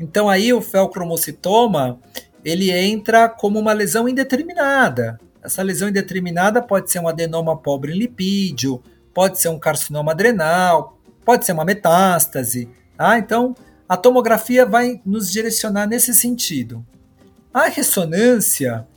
[0.00, 2.00] Então aí o felcromocitoma
[2.44, 5.20] ele entra como uma lesão indeterminada.
[5.40, 8.82] Essa lesão indeterminada pode ser um adenoma pobre em lipídio,
[9.14, 12.68] pode ser um carcinoma adrenal, pode ser uma metástase.
[12.96, 13.16] Tá?
[13.16, 13.54] Então
[13.88, 16.84] a tomografia vai nos direcionar nesse sentido.
[17.54, 18.88] A ressonância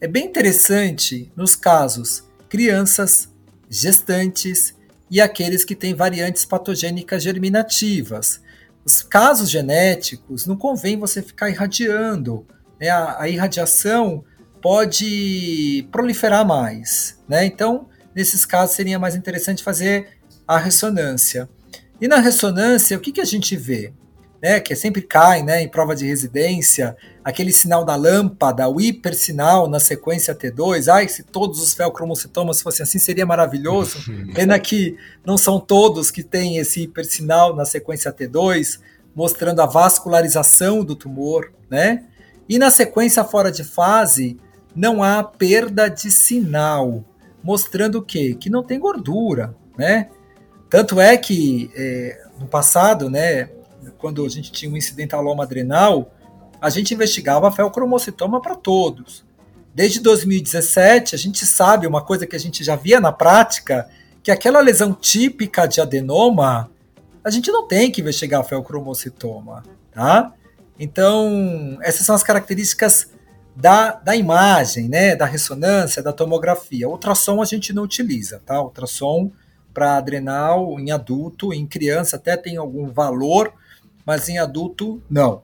[0.00, 3.30] é bem interessante nos casos crianças,
[3.66, 4.74] gestantes
[5.10, 8.42] e aqueles que têm variantes patogênicas germinativas.
[8.84, 12.46] Os casos genéticos, não convém você ficar irradiando.
[12.78, 12.90] Né?
[12.90, 14.22] A, a, irradiação
[14.60, 17.18] pode proliferar mais.
[17.26, 17.46] Né?
[17.46, 21.48] Então, nesses casos, seria mais interessante fazer a ressonância.
[21.98, 23.94] E na ressonância, o que, que a gente vê?
[24.42, 29.68] Né, que sempre cai né, em prova de residência, aquele sinal da lâmpada, o hipersinal
[29.68, 30.92] na sequência T2.
[30.92, 33.98] Ai, se todos os felcromocitomas fossem assim, seria maravilhoso.
[34.34, 38.80] Pena que não são todos que têm esse hipersinal na sequência T2,
[39.14, 42.04] mostrando a vascularização do tumor, né?
[42.48, 44.36] E na sequência fora de fase,
[44.74, 47.04] não há perda de sinal,
[47.42, 48.36] mostrando o quê?
[48.38, 50.08] Que não tem gordura, né?
[50.68, 53.50] Tanto é que é, no passado, né,
[54.02, 56.12] quando a gente tinha um incidentaloma adrenal,
[56.60, 59.24] a gente investigava felcromocitoma para todos.
[59.72, 63.88] Desde 2017, a gente sabe uma coisa que a gente já via na prática,
[64.20, 66.68] que aquela lesão típica de adenoma,
[67.22, 69.62] a gente não tem que investigar felcromocitoma,
[69.92, 70.34] tá?
[70.76, 73.12] Então, essas são as características
[73.54, 76.88] da, da imagem, né, da ressonância, da tomografia.
[76.88, 78.60] Ultrassom a gente não utiliza, tá?
[78.60, 79.30] Ultrassom
[79.72, 83.54] para adrenal em adulto, em criança até tem algum valor,
[84.06, 85.42] mas em adulto não.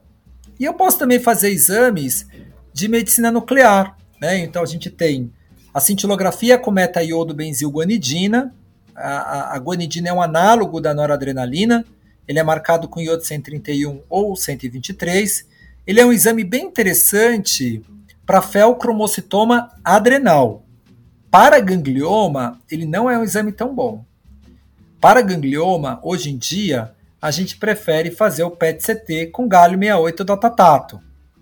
[0.59, 2.27] E eu posso também fazer exames
[2.73, 3.97] de medicina nuclear.
[4.19, 4.39] Né?
[4.39, 5.31] Então a gente tem
[5.73, 8.53] a cintilografia com meta-iodo benzilguanidina.
[8.95, 11.85] A, a, a guanidina é um análogo da noradrenalina.
[12.27, 15.47] Ele é marcado com iodo 131 ou 123.
[15.87, 17.81] Ele é um exame bem interessante
[18.25, 20.63] para felcromocitoma adrenal.
[21.31, 24.03] Para ganglioma, ele não é um exame tão bom.
[24.99, 26.91] Para ganglioma, hoje em dia,
[27.21, 30.99] a gente prefere fazer o PET-CT com galho 68 dotatato.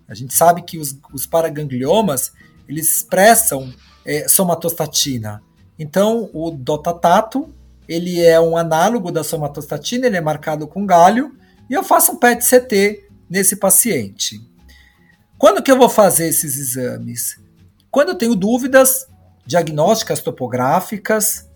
[0.07, 2.31] A gente sabe que os, os paragangliomas
[2.67, 3.73] eles expressam
[4.05, 5.41] é, somatostatina.
[5.77, 7.53] Então, o dotatato
[7.87, 11.37] ele é um análogo da somatostatina, ele é marcado com galho,
[11.69, 14.41] e eu faço um PET-CT nesse paciente.
[15.37, 17.39] Quando que eu vou fazer esses exames?
[17.89, 19.07] Quando eu tenho dúvidas
[19.45, 21.47] diagnósticas topográficas,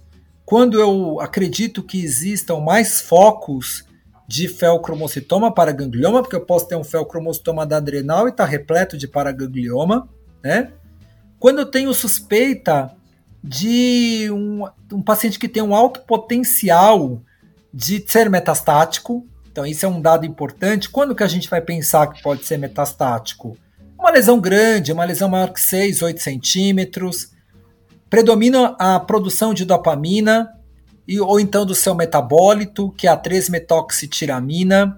[0.45, 3.85] quando eu acredito que existam mais focos
[4.31, 9.05] de felcromocitoma paraganglioma, porque eu posso ter um felcromocitoma da adrenal e está repleto de
[9.05, 10.07] paraganglioma,
[10.41, 10.71] né?
[11.37, 12.95] quando eu tenho suspeita
[13.43, 17.21] de um, um paciente que tem um alto potencial
[17.73, 19.27] de ser metastático.
[19.51, 20.89] Então, isso é um dado importante.
[20.89, 23.57] Quando que a gente vai pensar que pode ser metastático?
[23.99, 27.33] Uma lesão grande, uma lesão maior que 6, 8 centímetros.
[28.09, 30.53] Predomina a produção de dopamina,
[31.11, 34.95] e, ou então do seu metabólito, que é a 3-metoxitiramina.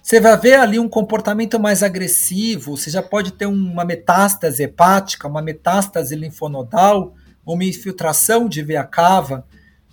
[0.00, 5.26] Você vai ver ali um comportamento mais agressivo, você já pode ter uma metástase hepática,
[5.26, 9.44] uma metástase linfonodal, uma infiltração de veia cava.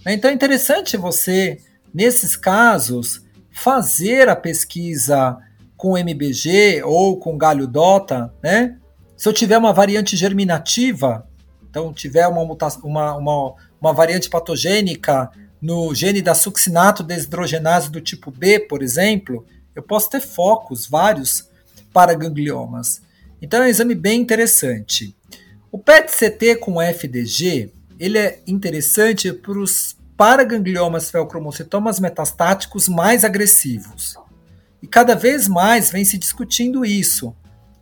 [0.06, 0.14] Né?
[0.14, 1.58] Então é interessante você,
[1.92, 5.38] nesses casos, fazer a pesquisa
[5.76, 8.78] com MBG ou com galho dota, né?
[9.16, 11.28] Se eu tiver uma variante germinativa,
[11.68, 18.32] então tiver uma, uma, uma, uma variante patogênica no gene da succinato desidrogenase do tipo
[18.32, 21.50] B, por exemplo, eu posso ter focos vários
[21.94, 23.02] para gangliomas.
[23.42, 25.16] Então é um exame bem interessante.
[25.72, 34.16] O PET-CT com FDG ele é interessante para os paragangliomas feocromocitomas metastáticos mais agressivos.
[34.82, 37.36] E cada vez mais vem se discutindo isso.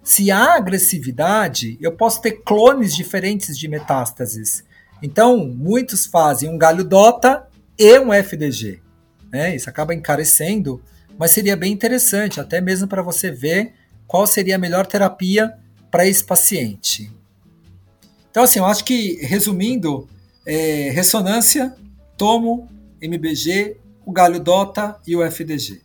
[0.04, 4.64] Se há agressividade, eu posso ter clones diferentes de metástases.
[5.02, 8.82] Então, muitos fazem um galho DOTA e um FDG.
[9.32, 9.56] Né?
[9.56, 10.82] Isso acaba encarecendo,
[11.18, 13.74] mas seria bem interessante, até mesmo para você ver
[14.08, 15.54] qual seria a melhor terapia
[15.92, 17.12] para esse paciente.
[18.30, 20.08] Então, assim, eu acho que, resumindo,
[20.46, 21.74] é, ressonância,
[22.18, 22.68] tomo,
[23.02, 25.82] MBG, o galho DOTA e o FDG.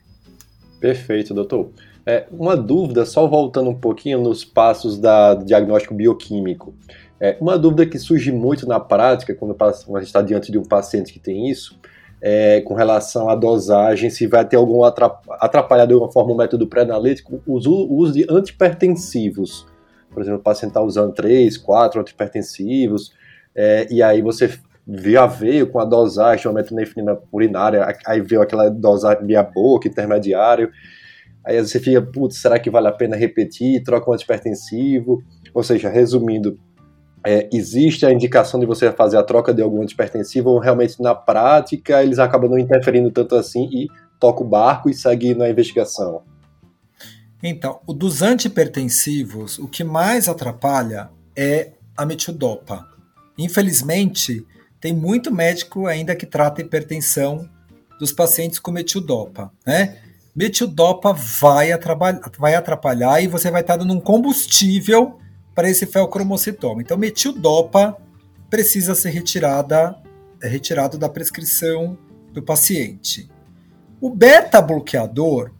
[0.80, 1.70] Perfeito, doutor.
[2.04, 6.74] É, uma dúvida, só voltando um pouquinho nos passos da, do diagnóstico bioquímico.
[7.20, 10.64] É, uma dúvida que surge muito na prática, quando a gente está diante de um
[10.64, 11.78] paciente que tem isso,
[12.22, 16.66] é, com relação à dosagem, se vai ter algum atrapalhar de alguma forma o método
[16.66, 19.66] pré-analítico, o uso de antipertensivos.
[20.10, 23.12] Por exemplo, o paciente está usando três, quatro antipertensivos,
[23.54, 24.50] é, e aí você
[24.86, 30.70] já veio com a dosagem uma metanefrina urinária, aí veio aquela dosagem meia boca, intermediário,
[31.44, 35.22] aí você fica, putz, será que vale a pena repetir, troca um antipertensivo?
[35.54, 36.58] Ou seja, resumindo,
[37.24, 41.14] é, existe a indicação de você fazer a troca de algum antipertensivo ou realmente na
[41.14, 46.22] prática eles acabam não interferindo tanto assim e toca o barco e segue na investigação?
[47.42, 52.86] Então, dos antipertensivos, o que mais atrapalha é a metildopa.
[53.38, 54.46] Infelizmente,
[54.78, 57.48] tem muito médico ainda que trata hipertensão
[57.98, 59.98] dos pacientes com metildopa, né?
[60.34, 65.18] Metildopa vai atrapalhar, vai atrapalhar e você vai estar dando um combustível
[65.54, 66.82] para esse felcromocitoma.
[66.82, 67.96] Então, metildopa
[68.48, 69.96] precisa ser retirada,
[70.42, 71.96] é retirado da prescrição
[72.32, 73.30] do paciente.
[74.00, 75.52] O beta-bloqueador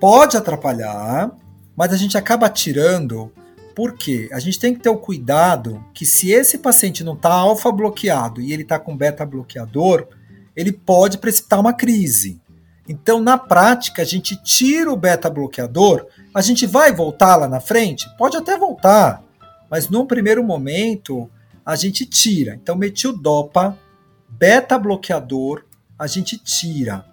[0.00, 1.36] pode atrapalhar,
[1.76, 3.32] mas a gente acaba tirando
[3.74, 7.70] porque a gente tem que ter o cuidado que se esse paciente não está alfa
[7.70, 10.08] bloqueado e ele está com beta bloqueador,
[10.56, 12.40] ele pode precipitar uma crise.
[12.88, 17.60] Então, na prática, a gente tira o beta bloqueador, a gente vai voltar lá na
[17.60, 18.08] frente?
[18.16, 19.22] Pode até voltar,
[19.70, 21.30] mas num primeiro momento
[21.64, 22.54] a gente tira.
[22.54, 23.76] Então, metildopa,
[24.28, 25.64] beta bloqueador,
[25.98, 27.04] a gente tira.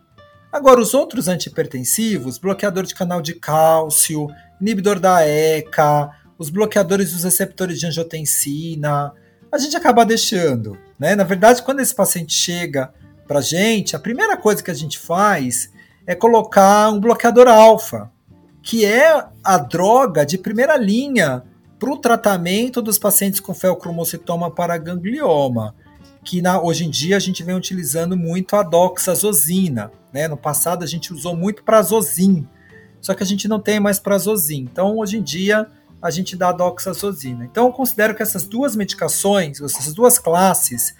[0.51, 4.28] Agora, os outros antipertensivos, bloqueador de canal de cálcio,
[4.62, 9.13] inibidor da ECA, os bloqueadores dos receptores de angiotensina,
[9.51, 10.78] a gente acaba deixando.
[10.97, 11.15] Né?
[11.15, 12.93] Na verdade, quando esse paciente chega
[13.28, 15.69] para a gente, a primeira coisa que a gente faz
[16.08, 18.12] é colocar um bloqueador alfa,
[18.65, 21.43] que é a droga de primeira linha
[21.80, 25.75] para o tratamento dos pacientes com feocromocitoma para ganglioma
[26.25, 29.91] que na, hoje em dia a gente vem utilizando muito a doxazosina.
[30.12, 30.28] Né?
[30.28, 32.49] No passado a gente usou muito prazosine,
[32.99, 34.67] só que a gente não tem mais prazosine.
[34.69, 35.67] Então hoje em dia
[36.01, 37.45] a gente dá a doxazosina.
[37.45, 40.95] Então eu considero que essas duas medicações, essas duas classes,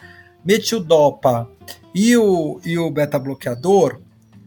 [0.46, 1.50] metildopa
[1.94, 4.00] e o, e o beta-bloqueador,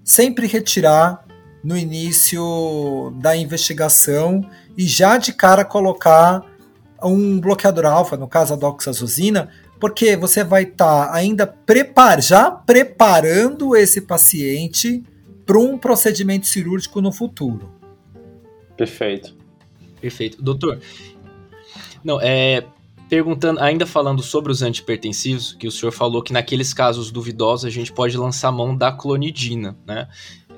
[0.05, 1.27] sempre retirar
[1.63, 6.45] no início da investigação e já de cara colocar
[7.03, 9.49] um bloqueador alfa, no caso a doxazosina,
[9.79, 15.03] porque você vai estar tá ainda prepar, já preparando esse paciente
[15.47, 17.73] para um procedimento cirúrgico no futuro.
[18.77, 19.37] Perfeito.
[20.01, 20.43] Perfeito.
[20.43, 20.81] Doutor,
[22.05, 22.65] não, é,
[23.09, 27.71] perguntando, ainda falando sobre os antipertensivos, que o senhor falou que naqueles casos duvidosos a
[27.71, 30.09] gente pode lançar mão da clonidina, né?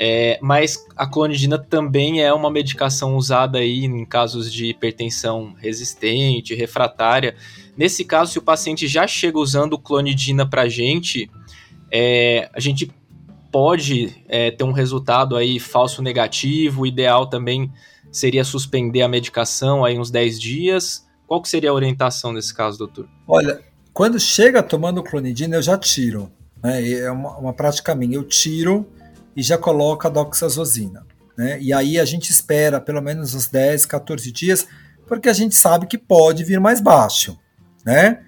[0.03, 6.55] É, mas a clonidina também é uma medicação usada aí em casos de hipertensão resistente,
[6.55, 7.37] refratária.
[7.77, 11.31] Nesse caso, se o paciente já chega usando clonidina para gente,
[11.93, 12.91] é, a gente
[13.53, 16.81] pode é, ter um resultado aí falso negativo.
[16.81, 17.71] O ideal também
[18.11, 21.07] seria suspender a medicação aí uns 10 dias.
[21.27, 23.07] Qual que seria a orientação nesse caso, doutor?
[23.29, 23.61] Olha,
[23.93, 26.33] quando chega tomando clonidina, eu já tiro.
[26.63, 26.91] Né?
[26.91, 28.17] É uma, uma prática minha.
[28.17, 28.89] Eu tiro
[29.37, 31.07] e já coloco a doxazosina.
[31.37, 31.59] Né?
[31.61, 34.67] E aí a gente espera pelo menos uns 10, 14 dias,
[35.07, 37.39] porque a gente sabe que pode vir mais baixo.
[37.85, 38.21] Né?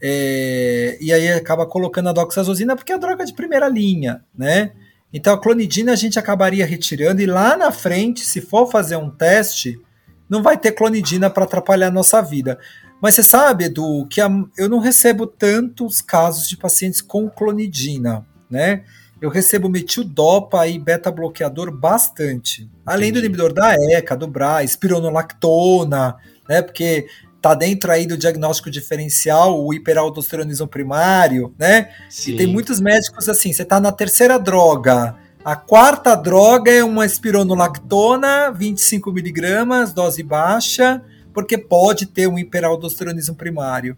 [0.00, 4.72] É, e aí acaba colocando a doxazosina porque é a droga de primeira linha, né?
[5.12, 9.10] Então a clonidina a gente acabaria retirando e lá na frente, se for fazer um
[9.10, 9.80] teste,
[10.28, 12.58] não vai ter clonidina para atrapalhar a nossa vida.
[13.00, 18.26] Mas você sabe, Edu, que a, eu não recebo tantos casos de pacientes com clonidina,
[18.50, 18.84] né?
[19.20, 22.70] Eu recebo metildopa e beta-bloqueador bastante.
[22.86, 26.16] Além do inibidor da ECA, do BRA, espironolactona,
[26.48, 26.62] né?
[26.62, 27.06] Porque
[27.42, 31.90] tá dentro aí do diagnóstico diferencial, o hiperaldosteronismo primário, né?
[32.08, 32.32] Sim.
[32.32, 37.06] E tem muitos médicos assim, você tá na terceira droga, a quarta droga é uma
[37.06, 41.02] espironolactona, 25 miligramas, dose baixa,
[41.32, 43.96] porque pode ter um hiperaldosteronismo primário.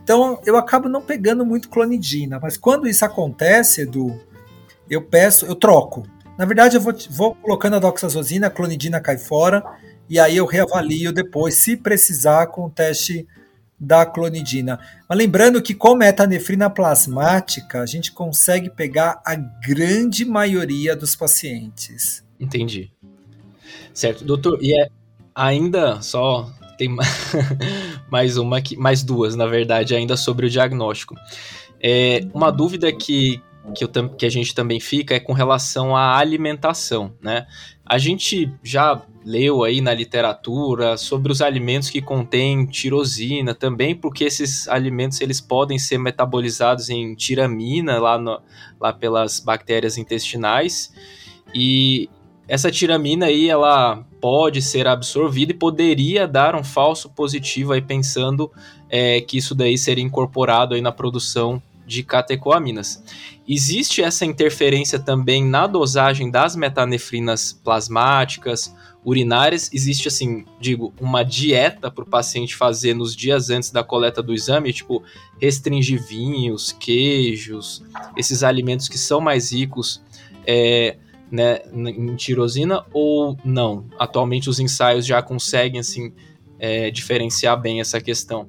[0.00, 4.20] Então, eu acabo não pegando muito clonidina, mas quando isso acontece, Edu,
[4.92, 6.06] eu peço, eu troco.
[6.38, 9.64] Na verdade, eu vou, vou colocando a doxazosina, a clonidina cai fora,
[10.08, 13.26] e aí eu reavalio depois, se precisar, com o teste
[13.78, 14.78] da clonidina.
[15.08, 22.22] Mas lembrando que com metanefrina plasmática, a gente consegue pegar a grande maioria dos pacientes.
[22.38, 22.92] Entendi.
[23.94, 24.88] Certo, doutor, e é
[25.34, 26.88] ainda só tem
[28.10, 31.14] mais uma aqui, mais duas, na verdade, ainda sobre o diagnóstico.
[31.80, 33.42] É, uma dúvida que,
[33.74, 37.46] que, eu, que a gente também fica é com relação à alimentação, né?
[37.86, 44.24] A gente já leu aí na literatura sobre os alimentos que contêm tirosina também, porque
[44.24, 48.40] esses alimentos eles podem ser metabolizados em tiramina lá, no,
[48.80, 50.92] lá pelas bactérias intestinais
[51.54, 52.08] e
[52.48, 58.50] essa tiramina aí ela pode ser absorvida e poderia dar um falso positivo aí pensando
[58.90, 63.02] é, que isso daí seria incorporado aí na produção de catecoaminas.
[63.46, 68.74] Existe essa interferência também na dosagem das metanefrinas plasmáticas,
[69.04, 69.68] urinárias.
[69.72, 74.32] Existe, assim, digo, uma dieta para o paciente fazer nos dias antes da coleta do
[74.32, 75.02] exame, tipo,
[75.40, 77.82] restringir vinhos, queijos,
[78.16, 80.00] esses alimentos que são mais ricos
[80.46, 80.96] é,
[81.30, 83.86] né, em tirosina ou não?
[83.98, 86.12] Atualmente os ensaios já conseguem, assim,
[86.58, 88.48] é, diferenciar bem essa questão.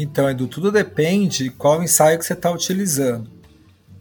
[0.00, 3.28] Então, Edu, tudo depende qual ensaio que você está utilizando.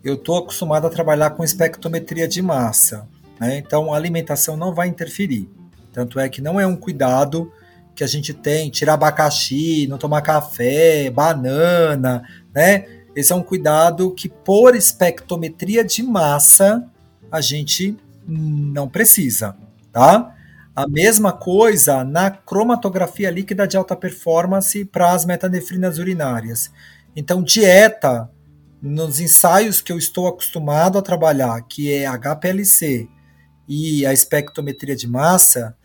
[0.03, 3.57] Eu estou acostumado a trabalhar com espectrometria de massa, né?
[3.57, 5.49] então a alimentação não vai interferir.
[5.91, 7.51] Tanto é que não é um cuidado
[7.95, 12.23] que a gente tem, tirar abacaxi, não tomar café, banana,
[12.53, 12.85] né?
[13.15, 16.85] Esse é um cuidado que, por espectrometria de massa,
[17.31, 19.57] a gente não precisa,
[19.91, 20.36] tá?
[20.77, 26.69] A mesma coisa na cromatografia líquida de alta performance para as metanefrinas urinárias.
[27.15, 28.29] Então, dieta,
[28.79, 33.09] nos ensaios que eu estou acostumado a trabalhar, que é HPLC
[33.67, 35.75] e a espectrometria de massa,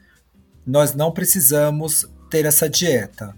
[0.66, 3.34] nós não precisamos ter essa dieta.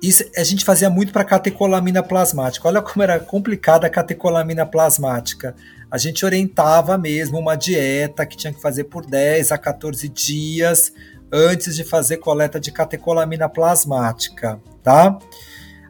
[0.00, 2.68] Isso a gente fazia muito para catecolamina plasmática.
[2.68, 5.52] Olha como era complicada a catecolamina plasmática
[5.90, 10.92] a gente orientava mesmo uma dieta que tinha que fazer por 10 a 14 dias
[11.32, 15.18] antes de fazer coleta de catecolamina plasmática, tá?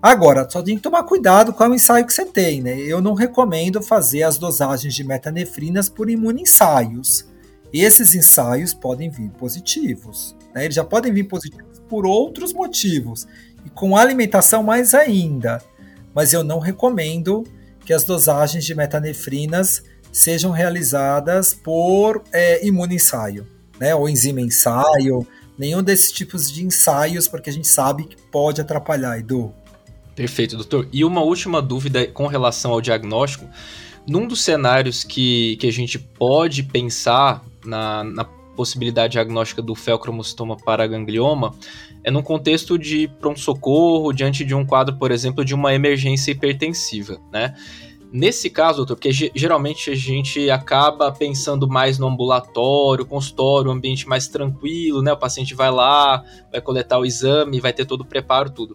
[0.02, 2.78] Agora, só tem que tomar cuidado com o ensaio que você tem, né?
[2.78, 7.26] Eu não recomendo fazer as dosagens de metanefrinas por imunoensaios.
[7.70, 10.64] Esses ensaios podem vir positivos, né?
[10.64, 13.26] Eles já podem vir positivos por outros motivos
[13.64, 15.62] e com alimentação mais ainda.
[16.14, 17.44] Mas eu não recomendo
[17.84, 19.82] que as dosagens de metanefrinas
[20.12, 23.46] sejam realizadas por é, imunoensaio,
[23.78, 25.26] né, ou enzima ensaio,
[25.58, 29.52] nenhum desses tipos de ensaios, porque a gente sabe que pode atrapalhar, Edu.
[30.14, 30.88] Perfeito, doutor.
[30.92, 33.46] E uma última dúvida com relação ao diagnóstico.
[34.06, 38.24] Num dos cenários que, que a gente pode pensar na, na
[38.56, 41.54] possibilidade diagnóstica do felcromostoma paraganglioma
[42.02, 47.18] é num contexto de pronto-socorro, diante de um quadro, por exemplo, de uma emergência hipertensiva,
[47.32, 47.54] né?
[48.12, 54.08] Nesse caso, doutor, porque geralmente a gente acaba pensando mais no ambulatório, consultório, um ambiente
[54.08, 55.12] mais tranquilo, né?
[55.12, 58.74] O paciente vai lá, vai coletar o exame, vai ter todo o preparo, tudo.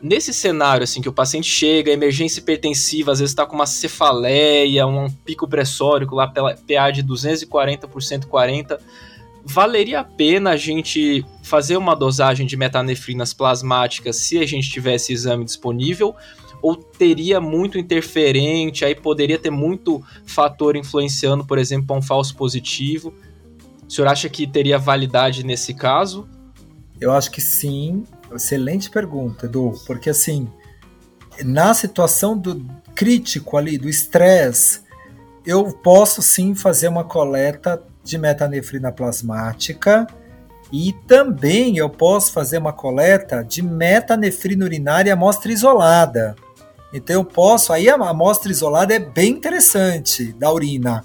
[0.00, 4.86] Nesse cenário, assim, que o paciente chega, emergência hipertensiva, às vezes está com uma cefaleia,
[4.86, 8.78] um pico pressórico lá pela PA de 240 por 140,
[9.44, 15.12] valeria a pena a gente fazer uma dosagem de metanefrinas plasmáticas se a gente tivesse
[15.12, 16.14] exame disponível?
[16.62, 23.14] Ou teria muito interferente, aí poderia ter muito fator influenciando, por exemplo, um falso positivo.
[23.86, 26.28] O senhor acha que teria validade nesse caso?
[27.00, 30.48] Eu acho que sim, Excelente pergunta, Edu, porque assim,
[31.44, 34.82] na situação do crítico ali, do estresse,
[35.44, 40.06] eu posso sim fazer uma coleta de metanefrina plasmática
[40.72, 46.36] e também eu posso fazer uma coleta de metanefrina urinária amostra isolada.
[46.92, 51.04] Então eu posso, aí a amostra isolada é bem interessante da urina,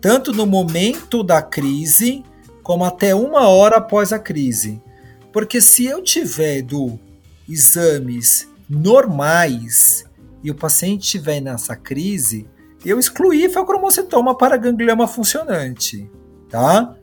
[0.00, 2.24] tanto no momento da crise,
[2.62, 4.80] como até uma hora após a crise.
[5.32, 6.98] Porque se eu tiver do
[7.48, 10.04] exames normais
[10.42, 12.48] e o paciente estiver nessa crise,
[12.84, 16.10] eu excluí feocromocitoma para ganglioma funcionante,
[16.48, 16.96] tá?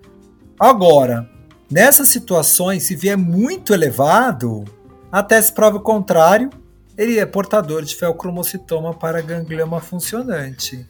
[0.59, 1.29] Agora,
[1.69, 4.63] nessas situações, se vier muito elevado,
[5.11, 6.49] até se prova o contrário,
[6.97, 10.87] ele é portador de feocromocitoma para ganglioma funcionante.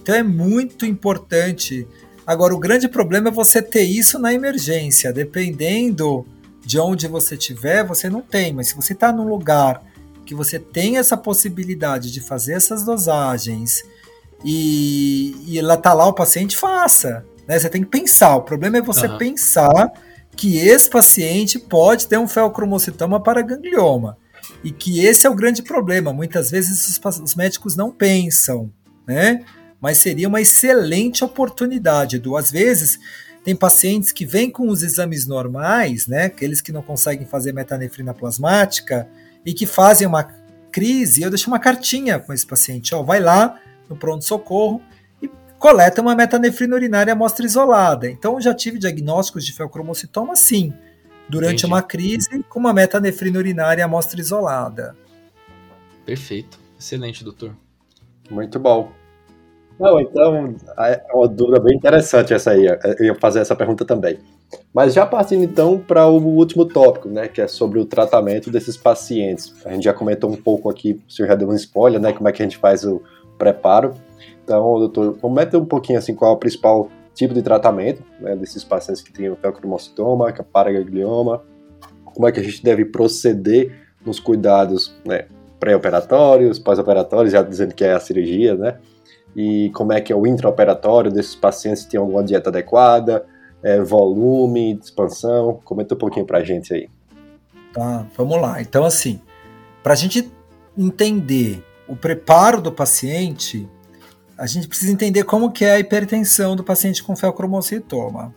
[0.00, 1.86] Então é muito importante.
[2.26, 5.12] Agora, o grande problema é você ter isso na emergência.
[5.12, 6.26] Dependendo
[6.64, 8.52] de onde você estiver, você não tem.
[8.52, 9.82] Mas se você está num lugar
[10.24, 13.82] que você tem essa possibilidade de fazer essas dosagens
[14.44, 17.24] e, e lá tá lá o paciente, faça.
[17.46, 17.58] Né?
[17.58, 18.36] Você tem que pensar.
[18.36, 19.18] O problema é você uhum.
[19.18, 19.92] pensar
[20.36, 24.18] que esse paciente pode ter um feocromocitoma para ganglioma.
[24.62, 26.12] E que esse é o grande problema.
[26.12, 28.72] Muitas vezes os, os médicos não pensam,
[29.06, 29.44] né?
[29.80, 32.18] Mas seria uma excelente oportunidade.
[32.18, 32.98] Duas vezes
[33.44, 36.24] tem pacientes que vêm com os exames normais, né?
[36.24, 39.08] Aqueles que não conseguem fazer metanefrina plasmática
[39.44, 40.24] e que fazem uma
[40.72, 41.22] crise.
[41.22, 44.82] Eu deixo uma cartinha com esse paciente, ó, vai lá no pronto socorro
[45.22, 48.10] e coleta uma metanefrina urinária amostra isolada.
[48.10, 50.72] Então já tive diagnósticos de feocromocitoma, sim
[51.28, 51.66] durante Entendi.
[51.66, 54.96] uma crise com uma metanefrina urinária amostra isolada.
[56.04, 56.58] Perfeito.
[56.78, 57.54] Excelente, doutor.
[58.30, 58.90] Muito bom.
[59.78, 62.66] Não, então, é uma dúvida bem interessante essa aí.
[62.98, 64.18] Eu ia fazer essa pergunta também.
[64.72, 68.76] Mas já partindo então para o último tópico, né, que é sobre o tratamento desses
[68.76, 69.52] pacientes.
[69.66, 72.28] A gente já comentou um pouco aqui, o senhor já deu um spoiler, né, como
[72.28, 73.02] é que a gente faz o
[73.36, 73.94] preparo.
[74.42, 78.62] Então, doutor, comenta um pouquinho assim qual é o principal tipo de tratamento né, desses
[78.62, 81.42] pacientes que o feocromocitoma, que é paraganglioma,
[82.04, 85.26] como é que a gente deve proceder nos cuidados né,
[85.58, 88.78] pré-operatórios, pós-operatórios, já dizendo que é a cirurgia, né?
[89.34, 93.24] E como é que é o intraoperatório desses pacientes, se tem alguma dieta adequada,
[93.62, 96.88] é, volume, expansão, comenta um pouquinho pra gente aí.
[97.72, 98.60] Tá, vamos lá.
[98.60, 99.20] Então, assim,
[99.82, 100.30] para a gente
[100.76, 103.68] entender o preparo do paciente,
[104.38, 108.34] a gente precisa entender como que é a hipertensão do paciente com feocromocitoma.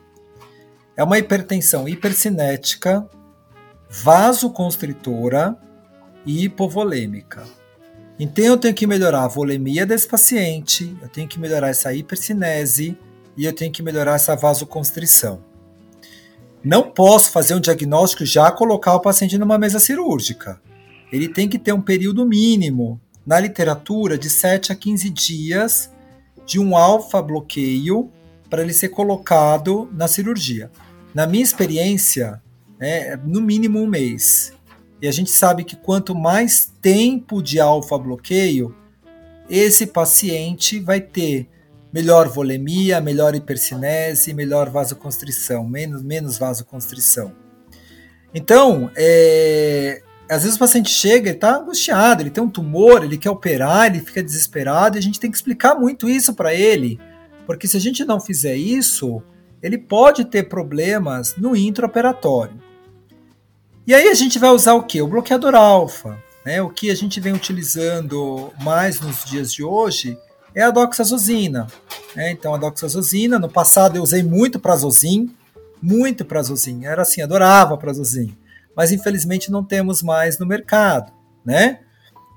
[0.96, 3.08] É uma hipertensão hipercinética,
[3.90, 5.58] vasoconstritora
[6.26, 7.44] e hipovolêmica.
[8.20, 12.98] Então eu tenho que melhorar a volemia desse paciente, eu tenho que melhorar essa hipercinese
[13.36, 15.44] e eu tenho que melhorar essa vasoconstrição.
[16.62, 20.62] Não posso fazer um diagnóstico já colocar o paciente numa mesa cirúrgica.
[21.12, 23.00] Ele tem que ter um período mínimo
[23.30, 25.92] na literatura de 7 a 15 dias
[26.48, 28.12] de um alfa-bloqueio
[28.50, 30.72] para ele ser colocado na cirurgia.
[31.14, 32.42] Na minha experiência,
[32.80, 34.52] é no mínimo um mês.
[35.00, 38.76] E a gente sabe que quanto mais tempo de alfa-bloqueio,
[39.48, 41.48] esse paciente vai ter
[41.94, 47.32] melhor volemia, melhor hipercinese, melhor vasoconstrição, menos, menos vasoconstrição.
[48.34, 53.18] Então, é, às vezes o paciente chega, ele está angustiado, ele tem um tumor, ele
[53.18, 57.00] quer operar, ele fica desesperado, e a gente tem que explicar muito isso para ele,
[57.48, 59.24] porque se a gente não fizer isso,
[59.62, 62.62] ele pode ter problemas no intraoperatório.
[63.88, 65.02] E aí a gente vai usar o que?
[65.02, 66.22] O bloqueador alfa.
[66.46, 66.62] Né?
[66.62, 70.16] O que a gente vem utilizando mais nos dias de hoje
[70.54, 71.66] é a doxazosina.
[72.16, 72.32] Né?
[72.32, 75.36] Então a doxazosina, no passado eu usei muito prazosine,
[75.82, 78.38] muito prazosine, era assim, adorava prazosine
[78.76, 81.12] mas infelizmente não temos mais no mercado,
[81.46, 81.80] né?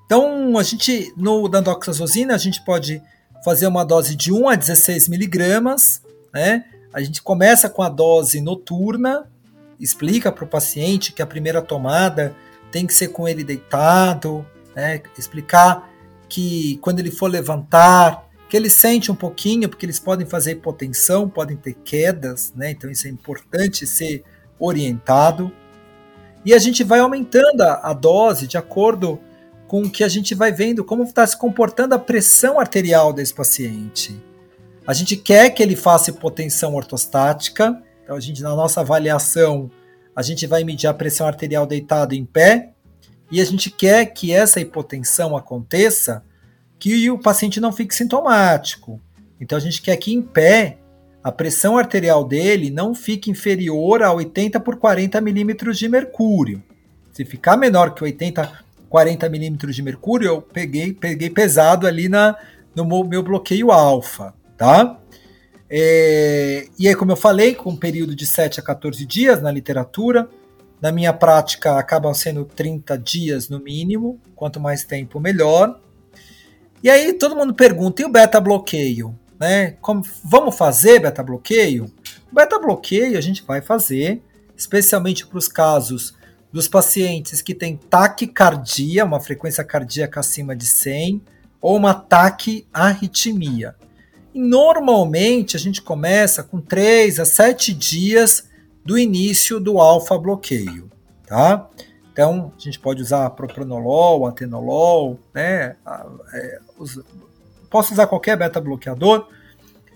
[0.04, 3.02] Então, a gente, no dandoxazosina, a gente pode
[3.44, 6.02] fazer uma dose de 1 a 16 miligramas,
[6.32, 6.64] né?
[6.92, 9.26] A gente começa com a dose noturna,
[9.80, 12.36] explica para o paciente que a primeira tomada
[12.70, 15.00] tem que ser com ele deitado, né?
[15.18, 15.90] Explicar
[16.28, 21.28] que quando ele for levantar, que ele sente um pouquinho, porque eles podem fazer hipotensão,
[21.28, 22.70] podem ter quedas, né?
[22.70, 24.22] Então isso é importante ser
[24.58, 25.50] orientado.
[26.44, 29.20] E a gente vai aumentando a, a dose de acordo
[29.68, 33.32] com o que a gente vai vendo como está se comportando a pressão arterial desse
[33.32, 34.20] paciente.
[34.86, 39.70] A gente quer que ele faça hipotensão ortostática, então a gente na nossa avaliação
[40.14, 42.72] a gente vai medir a pressão arterial deitado em pé
[43.30, 46.22] e a gente quer que essa hipotensão aconteça
[46.78, 49.00] que o paciente não fique sintomático.
[49.40, 50.78] Então a gente quer que em pé
[51.22, 56.62] a pressão arterial dele não fique inferior a 80 por 40 milímetros de mercúrio.
[57.12, 62.36] Se ficar menor que 80, 40 milímetros de mercúrio, eu peguei, peguei pesado ali na,
[62.74, 64.98] no meu bloqueio alfa, tá?
[65.70, 69.50] É, e aí, como eu falei, com um período de 7 a 14 dias na
[69.50, 70.28] literatura,
[70.80, 75.80] na minha prática acabam sendo 30 dias no mínimo, quanto mais tempo melhor.
[76.82, 79.16] E aí todo mundo pergunta, e o beta bloqueio?
[79.42, 79.72] Né?
[79.80, 81.92] Como, vamos fazer beta bloqueio?
[82.30, 84.22] Beta bloqueio a gente vai fazer,
[84.56, 86.14] especialmente para os casos
[86.52, 91.20] dos pacientes que têm taquicardia, uma frequência cardíaca acima de 100,
[91.60, 93.74] ou uma taquiarritmia.
[94.32, 98.48] E normalmente a gente começa com 3 a 7 dias
[98.84, 100.88] do início do alfa bloqueio,
[101.26, 101.68] tá?
[102.12, 105.74] Então, a gente pode usar propranolol, atenolol, né?
[106.32, 106.60] É,
[107.72, 109.26] posso usar qualquer beta-bloqueador.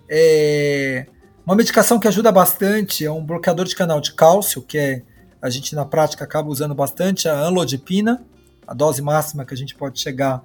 [0.08, 1.06] É,
[1.44, 5.02] uma medicação que ajuda bastante é um bloqueador de canal de cálcio, que é,
[5.42, 8.24] a gente na prática acaba usando bastante, a anlodipina.
[8.66, 10.42] A dose máxima que a gente pode chegar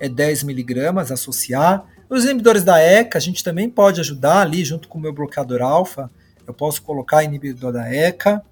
[0.00, 1.86] é 10 miligramas, associar.
[2.10, 5.62] Os inibidores da ECA, a gente também pode ajudar ali, junto com o meu bloqueador
[5.62, 6.10] alfa,
[6.46, 8.42] eu posso colocar inibidor da ECA.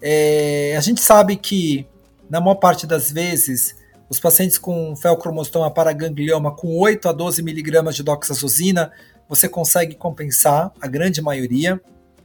[0.00, 1.86] É, a gente sabe que,
[2.28, 3.76] na maior parte das vezes,
[4.08, 8.92] os pacientes com feocromostoma paraganglioma com 8 a 12 miligramas de doxazosina,
[9.28, 11.80] você consegue compensar a grande maioria.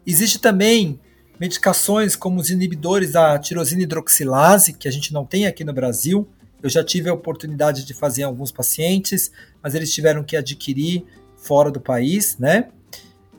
[0.06, 1.00] Existe também
[1.40, 6.28] medicações como os inibidores da tirosina hidroxilase, que a gente não tem aqui no Brasil.
[6.62, 9.32] Eu já tive a oportunidade de fazer em alguns pacientes,
[9.64, 11.06] mas eles tiveram que adquirir
[11.38, 12.68] fora do país, né?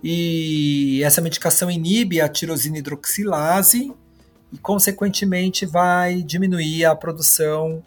[0.03, 3.93] E essa medicação inibe a tirosina hidroxilase
[4.51, 7.83] e, consequentemente, vai diminuir a produção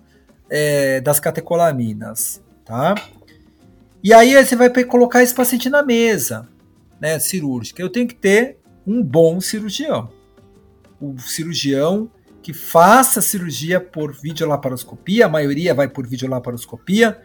[0.55, 2.93] é, das catecolaminas, tá?
[4.03, 6.47] E aí você vai colocar esse paciente na mesa,
[7.01, 7.81] né, cirúrgica.
[7.81, 10.11] Eu tenho que ter um bom cirurgião.
[11.01, 12.11] O cirurgião
[12.43, 17.19] que faça cirurgia por videolaparoscopia, a maioria vai por videolaparoscopia,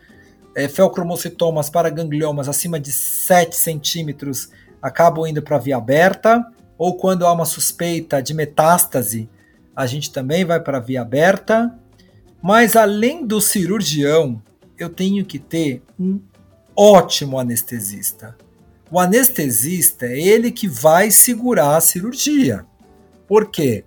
[0.55, 4.49] é, feocromocitomas para gangliomas acima de 7 centímetros
[4.81, 6.47] acabam indo para a via aberta,
[6.79, 9.29] ou quando há uma suspeita de metástase,
[9.77, 11.77] a gente também vai para a via aberta.
[12.43, 14.41] Mas além do cirurgião,
[14.79, 16.21] eu tenho que ter um
[16.77, 18.37] ótimo anestesista.
[18.91, 22.65] O anestesista é ele que vai segurar a cirurgia.
[23.27, 23.85] Por quê?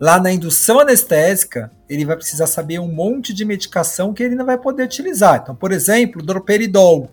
[0.00, 4.44] Lá na indução anestésica, ele vai precisar saber um monte de medicação que ele não
[4.44, 5.40] vai poder utilizar.
[5.40, 7.08] Então, por exemplo, droperidol.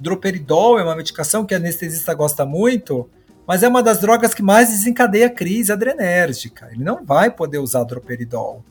[0.00, 3.10] Droperidol é uma medicação que a anestesista gosta muito,
[3.46, 6.70] mas é uma das drogas que mais desencadeia crise adrenérgica.
[6.72, 8.64] Ele não vai poder usar droperidol.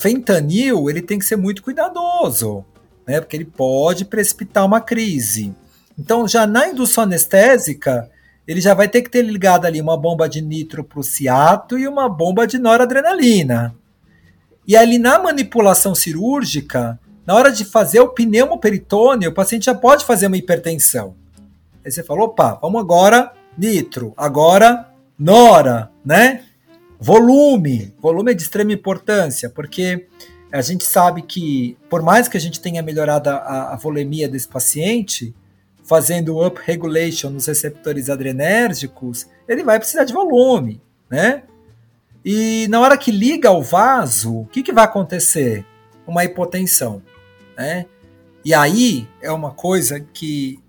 [0.00, 2.64] Fentanil, ele tem que ser muito cuidadoso,
[3.06, 3.20] né?
[3.20, 5.54] Porque ele pode precipitar uma crise.
[5.98, 8.10] Então, já na indução anestésica,
[8.48, 11.78] ele já vai ter que ter ligado ali uma bomba de nitro para o ciato
[11.78, 13.74] e uma bomba de noradrenalina.
[14.66, 20.06] E ali na manipulação cirúrgica, na hora de fazer o pneumoperitônio, o paciente já pode
[20.06, 21.14] fazer uma hipertensão.
[21.84, 24.88] Aí você falou, opa, vamos agora nitro, agora
[25.18, 26.44] nora, né?
[27.00, 27.94] Volume.
[27.98, 30.06] Volume é de extrema importância, porque
[30.52, 34.46] a gente sabe que, por mais que a gente tenha melhorado a, a volemia desse
[34.46, 35.34] paciente,
[35.82, 41.42] fazendo up regulation nos receptores adrenérgicos, ele vai precisar de volume, né?
[42.24, 45.64] E na hora que liga o vaso, o que, que vai acontecer?
[46.06, 47.02] Uma hipotensão.
[47.56, 47.86] Né?
[48.44, 50.60] E aí é uma coisa que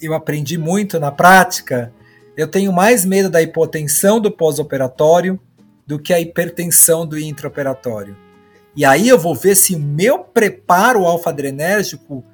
[0.00, 1.92] eu aprendi muito na prática.
[2.36, 5.38] Eu tenho mais medo da hipotensão do pós-operatório
[5.90, 8.16] do que a hipertensão do intraoperatório.
[8.76, 12.24] E aí eu vou ver se o meu preparo alfa-adrenérgico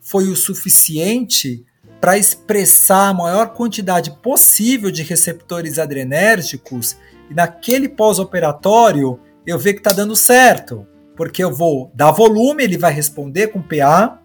[0.00, 1.64] foi o suficiente
[2.00, 6.96] para expressar a maior quantidade possível de receptores adrenérgicos
[7.30, 10.84] e naquele pós-operatório eu ver que está dando certo
[11.14, 14.20] porque eu vou dar volume, ele vai responder com PA.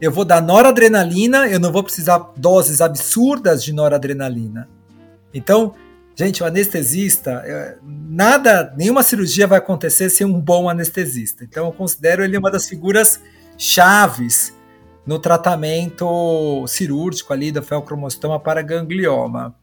[0.00, 4.70] Eu vou dar noradrenalina, eu não vou precisar doses absurdas de noradrenalina.
[5.34, 5.74] Então,
[6.16, 11.44] gente, o anestesista, é, nada, nenhuma cirurgia vai acontecer sem um bom anestesista.
[11.44, 13.20] Então, eu considero ele uma das figuras
[13.58, 14.56] chaves
[15.06, 19.54] no tratamento cirúrgico ali do feocromostoma para ganglioma.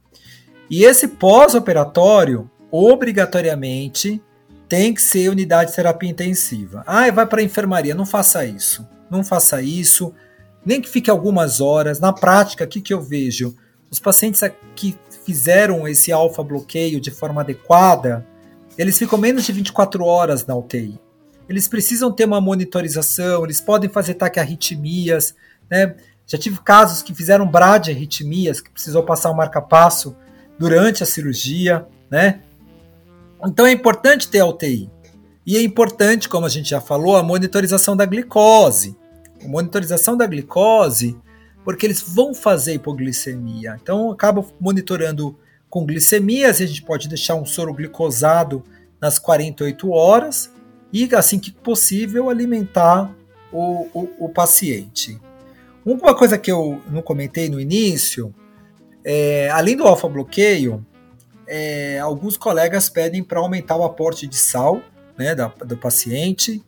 [0.70, 4.22] E esse pós-operatório, obrigatoriamente,
[4.70, 6.84] tem que ser unidade de terapia intensiva.
[6.88, 7.94] Ah, vai para a enfermaria.
[7.94, 8.88] Não faça isso.
[9.10, 10.14] Não faça isso.
[10.66, 12.00] Nem que fique algumas horas.
[12.00, 13.56] Na prática, o que, que eu vejo?
[13.92, 14.42] Os pacientes
[14.76, 18.26] que fizeram esse alfa-bloqueio de forma adequada,
[18.78, 21.00] eles ficam menos de 24 horas na UTI.
[21.48, 25.36] Eles precisam ter uma monitorização, eles podem fazer taquiarritmias,
[25.70, 25.96] né?
[26.26, 30.16] Já tive casos que fizeram bradiarritmias, que precisou passar o um marca-passo
[30.58, 32.40] durante a cirurgia, né?
[33.46, 34.90] Então é importante ter a UTI.
[35.46, 38.96] E é importante, como a gente já falou, a monitorização da glicose.
[39.44, 41.18] A monitorização da glicose,
[41.64, 43.78] porque eles vão fazer hipoglicemia.
[43.82, 45.38] Então, acaba monitorando
[45.70, 48.64] com glicemias, a gente pode deixar um soro glicosado
[49.02, 50.52] nas 48 horas
[50.92, 53.14] e, assim que possível, alimentar
[53.52, 55.20] o, o, o paciente.
[55.86, 58.34] Uma coisa que eu não comentei no início,
[59.04, 60.86] é, além do alfa-bloqueio,
[61.48, 64.82] é, alguns colegas pedem para aumentar o aporte de sal
[65.18, 66.64] né, da, do paciente,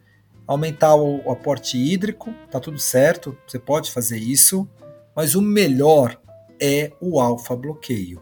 [0.45, 4.67] aumentar o, o aporte hídrico, tá tudo certo, você pode fazer isso,
[5.15, 6.19] mas o melhor
[6.59, 8.21] é o alfa-bloqueio.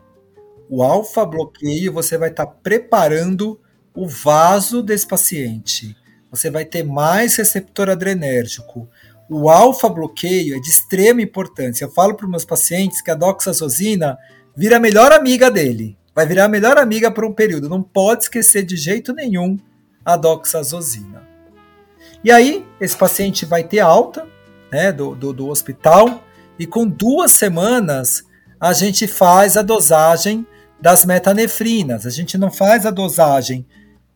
[0.70, 3.60] O alfa-bloqueio você vai estar tá preparando
[3.96, 5.96] o vaso desse paciente.
[6.32, 8.90] Você vai ter mais receptor adrenérgico,
[9.30, 11.86] o alfa-bloqueio é de extrema importância.
[11.86, 14.18] Eu falo para os meus pacientes que a doxazosina
[14.56, 15.98] vira a melhor amiga dele.
[16.14, 17.70] Vai virar a melhor amiga por um período.
[17.70, 19.58] Não pode esquecer de jeito nenhum
[20.06, 21.24] a doxazosina.
[22.24, 24.28] E aí, esse paciente vai ter alta
[24.72, 26.23] né, do, do, do hospital
[26.58, 28.24] e com duas semanas
[28.60, 30.46] a gente faz a dosagem
[30.80, 32.06] das metanefrinas.
[32.06, 33.66] A gente não faz a dosagem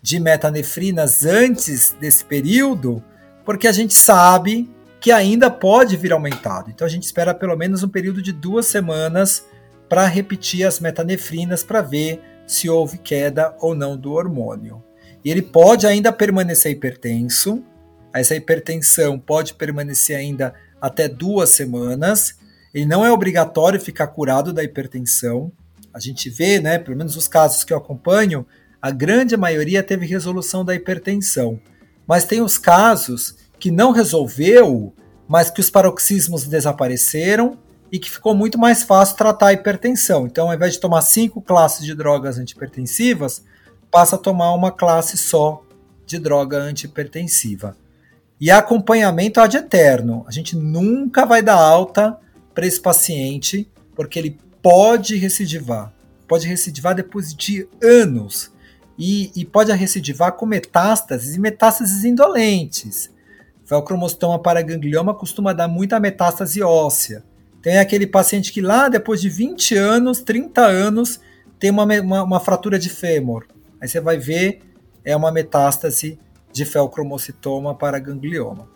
[0.02, 3.04] de metanefrinas antes desse período,
[3.44, 4.70] porque a gente sabe
[5.00, 6.70] que ainda pode vir aumentado.
[6.70, 9.46] Então a gente espera pelo menos um período de duas semanas
[9.90, 14.84] para repetir as metanefrinas para ver se houve queda ou não do hormônio.
[15.24, 17.64] E ele pode ainda permanecer hipertenso,
[18.20, 22.36] essa hipertensão pode permanecer ainda até duas semanas.
[22.74, 25.52] Ele não é obrigatório ficar curado da hipertensão.
[25.94, 28.46] A gente vê, né, pelo menos os casos que eu acompanho,
[28.82, 31.60] a grande maioria teve resolução da hipertensão.
[32.08, 34.94] Mas tem os casos que não resolveu,
[35.28, 37.58] mas que os paroxismos desapareceram
[37.92, 40.28] e que ficou muito mais fácil tratar a hipertensão.
[40.28, 43.44] Então, ao invés de tomar cinco classes de drogas antipertensivas,
[43.90, 45.64] passa a tomar uma classe só
[46.06, 47.76] de droga antipertensiva.
[48.40, 50.24] E acompanhamento ad eterno.
[50.28, 52.18] A gente nunca vai dar alta
[52.54, 55.94] para esse paciente, porque ele pode recidivar.
[56.28, 58.52] Pode recidivar depois de anos.
[58.98, 63.12] E, e pode recidivar com metástases e metástases indolentes.
[63.66, 67.24] Velcromostoma paraganglioma costuma dar muita metástase óssea.
[67.62, 71.20] Tem aquele paciente que lá, depois de 20 anos, 30 anos,
[71.60, 73.46] tem uma, uma, uma fratura de fêmur.
[73.82, 74.62] Aí você vai ver,
[75.04, 76.20] é uma metástase
[76.58, 78.68] de felcromocitoma paraganglioma.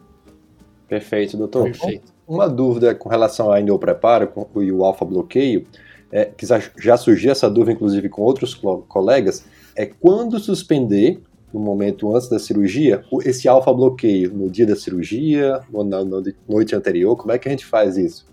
[0.87, 1.63] Perfeito, doutor.
[1.63, 2.13] Perfeito.
[2.27, 5.67] Uma dúvida com relação ainda ao preparo e o alfa-bloqueio,
[6.11, 6.45] é, que
[6.77, 8.53] já surgiu essa dúvida, inclusive, com outros
[8.87, 11.21] colegas, é quando suspender
[11.53, 15.99] no momento antes da cirurgia, esse alfa bloqueio no dia da cirurgia ou na
[16.47, 17.15] noite anterior?
[17.17, 18.25] Como é que a gente faz isso?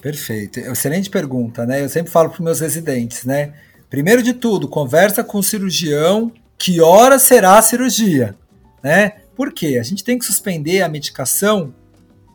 [0.00, 0.58] Perfeito.
[0.58, 1.82] Excelente pergunta, né?
[1.82, 3.54] Eu sempre falo para os meus residentes, né?
[3.88, 8.34] Primeiro de tudo, conversa com o cirurgião que hora será a cirurgia,
[8.86, 9.14] né?
[9.34, 9.78] Por quê?
[9.80, 11.74] A gente tem que suspender a medicação,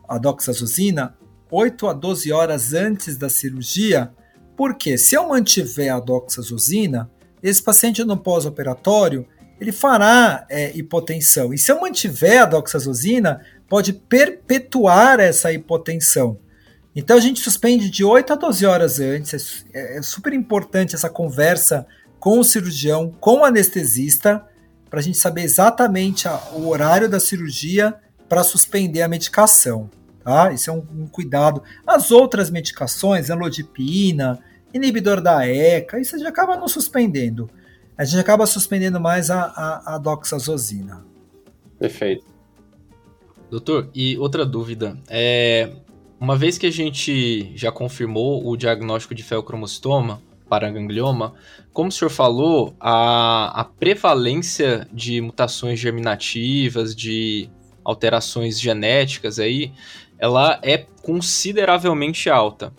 [0.06, 1.16] a doxazosina,
[1.50, 4.12] 8 a 12 horas antes da cirurgia,
[4.58, 7.10] porque se eu mantiver a doxazosina,
[7.42, 9.26] esse paciente no pós-operatório,
[9.62, 11.54] ele fará é, hipotensão.
[11.54, 13.40] E se eu mantiver a doxazosina,
[13.70, 16.38] pode perpetuar essa hipotensão.
[16.94, 19.66] Então a gente suspende de 8 a 12 horas antes.
[19.74, 21.88] É, é super importante essa conversa
[22.20, 24.46] com o cirurgião, com o anestesista,
[24.92, 27.96] para a gente saber exatamente a, o horário da cirurgia
[28.30, 29.90] para suspender a medicação.
[30.24, 30.54] Tá?
[30.54, 31.64] Isso é um, um, cuidado.
[31.88, 34.38] As outras medicações, elodipina,
[34.72, 37.50] inibidor da ECA, isso a gente acaba não suspendendo
[38.02, 41.06] a gente acaba suspendendo mais a, a, a doxazosina.
[41.78, 42.26] Perfeito.
[43.48, 44.98] Doutor, e outra dúvida.
[45.08, 45.72] É,
[46.20, 50.20] uma vez que a gente já confirmou o diagnóstico de feocromostoma
[50.52, 51.34] para ganglioma,
[51.72, 57.50] como o senhor falou, a, a prevalência de mutações germinativas, de
[57.86, 59.72] alterações genéticas aí,
[60.20, 62.74] ela é consideravelmente alta.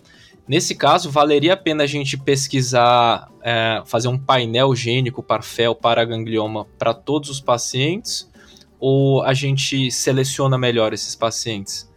[0.46, 5.74] Nesse caso, valeria a pena a gente pesquisar, é, fazer um painel gênico para FEL,
[5.74, 8.30] para ganglioma, para todos os pacientes?
[8.78, 11.90] Ou a gente seleciona melhor esses pacientes?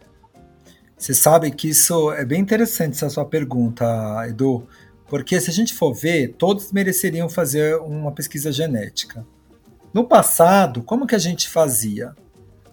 [0.96, 3.84] Você sabe que isso é bem interessante, essa sua pergunta,
[4.26, 4.66] Edu,
[5.08, 9.26] porque se a gente for ver, todos mereceriam fazer uma pesquisa genética.
[9.92, 12.14] No passado, como que a gente fazia?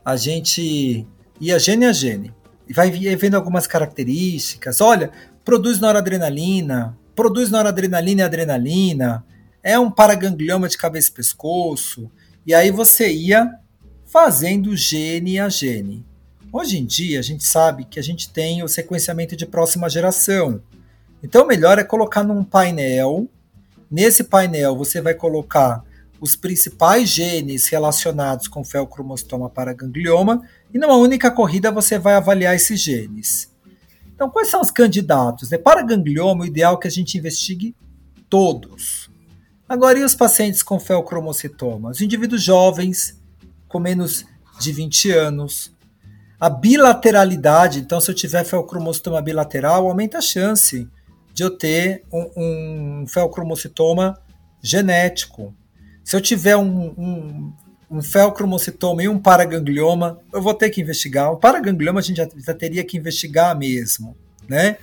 [0.04, 1.08] A gente
[1.40, 2.34] ia gene a gene
[2.68, 4.82] e vai vendo algumas características.
[4.82, 5.12] Olha,
[5.46, 9.26] produz noradrenalina, produz noradrenalina e adrenalina,
[9.62, 12.12] é um paraganglioma de cabeça e pescoço,
[12.46, 13.50] e aí você ia
[14.06, 16.06] fazendo gene a gene.
[16.52, 20.62] Hoje em dia, a gente sabe que a gente tem o sequenciamento de próxima geração.
[21.24, 23.30] Então, o melhor é colocar num painel.
[23.90, 25.82] Nesse painel, você vai colocar
[26.20, 30.42] os principais genes relacionados com feocromostoma paraganglioma
[30.74, 33.52] e numa única corrida você vai avaliar esses genes.
[34.14, 35.52] Então, quais são os candidatos?
[35.52, 37.76] É para ganglioma, o ideal é que a gente investigue
[38.30, 39.10] todos.
[39.68, 41.90] Agora, e os pacientes com feocromocitoma?
[41.90, 43.20] Os indivíduos jovens,
[43.68, 44.26] com menos
[44.60, 45.74] de 20 anos.
[46.40, 50.88] A bilateralidade, então, se eu tiver feocromocitoma bilateral, aumenta a chance
[51.34, 54.20] de eu ter um, um feocromocitoma
[54.62, 55.54] genético.
[56.04, 57.54] Se eu tiver um, um,
[57.90, 61.32] um feocromocitoma e um paraganglioma, eu vou ter que investigar.
[61.32, 64.16] O paraganglioma a gente já, já teria que investigar mesmo,
[64.48, 64.78] né?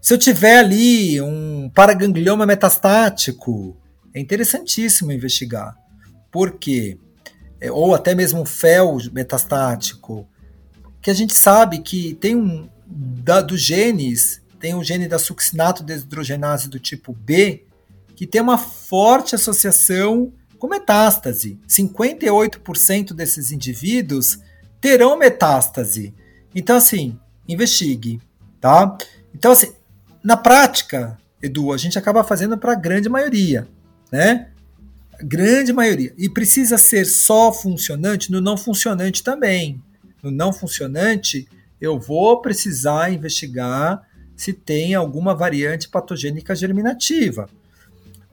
[0.00, 3.76] Se eu tiver ali um paraganglioma metastático,
[4.14, 5.76] é interessantíssimo investigar.
[6.30, 6.96] Por quê?
[7.60, 10.26] É, ou até mesmo um fel metastático,
[11.02, 15.82] que a gente sabe que tem um da, dos genes, tem o gene da succinato
[15.82, 17.64] desidrogenase do tipo B,
[18.14, 21.58] que tem uma forte associação com metástase.
[21.68, 24.40] 58% desses indivíduos
[24.80, 26.12] terão metástase.
[26.54, 28.20] Então, assim, investigue,
[28.60, 28.96] tá?
[29.34, 29.72] Então, assim,
[30.22, 33.68] na prática, Edu, a gente acaba fazendo para a grande maioria,
[34.10, 34.48] né?
[35.20, 36.12] Grande maioria.
[36.18, 39.82] E precisa ser só funcionante no não funcionante também.
[40.22, 41.48] No não funcionante,
[41.80, 44.07] eu vou precisar investigar
[44.38, 47.50] se tem alguma variante patogênica germinativa.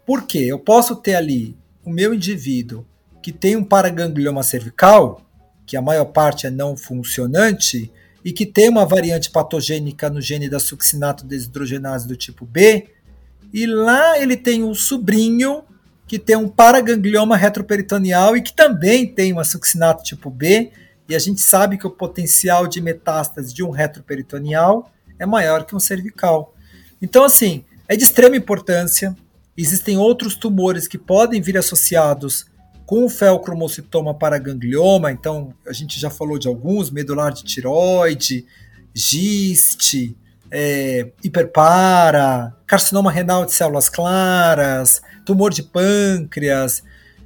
[0.06, 0.46] Por quê?
[0.48, 2.86] Eu posso ter ali o meu indivíduo
[3.24, 5.26] que tem um paraganglioma cervical,
[5.66, 7.92] que a maior parte é não funcionante,
[8.24, 12.88] e que tem uma variante patogênica no gene da succinato desidrogenase do tipo B,
[13.52, 15.64] e lá ele tem um sobrinho
[16.08, 20.72] que tem um paraganglioma retroperitoneal e que também tem uma succinato tipo B,
[21.10, 25.76] e a gente sabe que o potencial de metástase de um retroperitoneal é maior que
[25.76, 26.54] um cervical.
[27.02, 29.16] Então, assim, é de extrema importância
[29.58, 32.46] Existem outros tumores que podem vir associados
[32.86, 38.46] com o feocromocitoma paraganglioma, então a gente já falou de alguns, medular de tiroide,
[38.94, 40.16] giste,
[40.52, 46.84] é, hiperpara, carcinoma renal de células claras, tumor de pâncreas.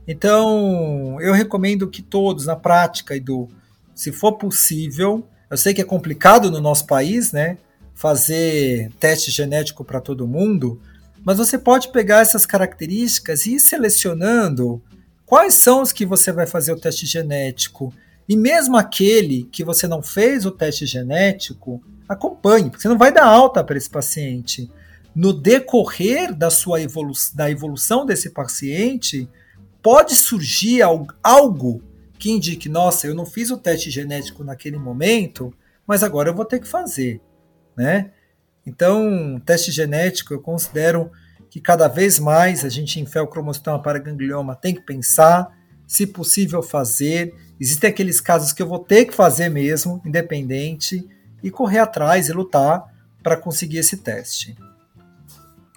[0.07, 3.49] Então, eu recomendo que todos, na prática, Edu,
[3.93, 7.57] se for possível, eu sei que é complicado no nosso país, né,
[7.99, 10.81] fazer teste genético para todo mundo,
[11.21, 14.81] mas você pode pegar essas características e ir selecionando
[15.25, 17.93] quais são os que você vai fazer o teste genético.
[18.27, 23.11] E mesmo aquele que você não fez o teste genético, acompanhe, porque você não vai
[23.11, 24.71] dar alta para esse paciente.
[25.13, 29.27] No decorrer da sua evolu da evolução desse paciente,
[29.83, 30.81] pode surgir
[31.21, 31.83] algo
[32.17, 35.53] que indique, nossa, eu não fiz o teste genético naquele momento,
[35.85, 37.19] mas agora eu vou ter que fazer,
[37.75, 38.11] né?
[38.65, 41.11] Então, teste genético, eu considero
[41.49, 45.57] que cada vez mais a gente em feocromostoma para ganglioma tem que pensar,
[45.87, 47.33] se possível fazer.
[47.59, 51.07] Existem aqueles casos que eu vou ter que fazer mesmo, independente,
[51.41, 52.85] e correr atrás e lutar
[53.23, 54.55] para conseguir esse teste.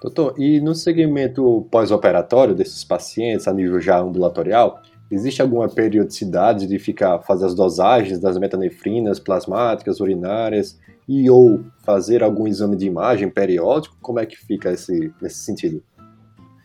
[0.03, 6.79] Doutor, e no segmento pós-operatório desses pacientes a nível já ambulatorial, existe alguma periodicidade de
[6.79, 10.79] ficar fazer as dosagens das metanefrinas plasmáticas, urinárias
[11.09, 13.97] e ou fazer algum exame de imagem periódico?
[14.01, 15.83] Como é que fica esse, nesse sentido?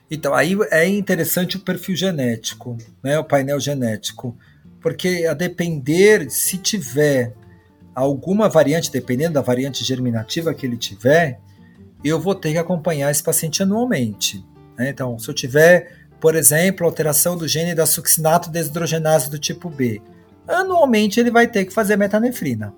[0.10, 4.38] Então, aí é interessante o perfil genético, né, o painel genético,
[4.80, 7.34] porque a depender, se tiver
[7.94, 11.42] alguma variante, dependendo da variante germinativa que ele tiver,
[12.04, 14.46] eu vou ter que acompanhar esse paciente anualmente.
[14.78, 14.90] Né?
[14.90, 20.02] Então, se eu tiver, por exemplo, alteração do gene da succinato desidrogenase do tipo B,
[20.48, 22.74] anualmente ele vai ter que fazer metanefrina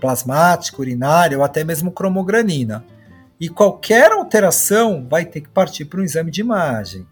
[0.00, 2.84] plasmática, urinária ou até mesmo cromogranina.
[3.40, 7.06] E qualquer alteração vai ter que partir para um exame de imagem.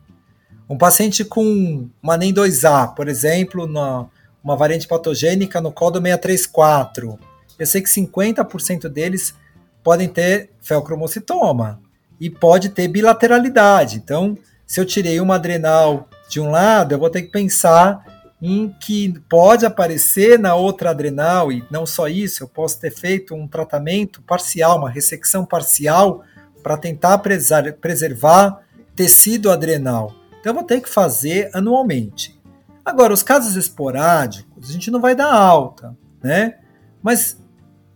[0.69, 4.07] Um paciente com uma NEM2A, por exemplo, na,
[4.43, 7.19] uma variante patogênica no código 634,
[7.59, 9.35] eu sei que 50% deles
[9.83, 11.81] podem ter feocromocitoma
[12.19, 13.97] e pode ter bilateralidade.
[13.97, 18.03] Então, se eu tirei uma adrenal de um lado, eu vou ter que pensar
[18.47, 23.35] em que pode aparecer na outra adrenal, e não só isso, eu posso ter feito
[23.35, 26.23] um tratamento parcial, uma ressecção parcial,
[26.63, 27.17] para tentar
[27.81, 28.61] preservar
[28.95, 30.15] tecido adrenal.
[30.39, 32.39] Então eu vou ter que fazer anualmente.
[32.85, 36.59] Agora, os casos esporádicos, a gente não vai dar alta, né?
[37.03, 37.39] Mas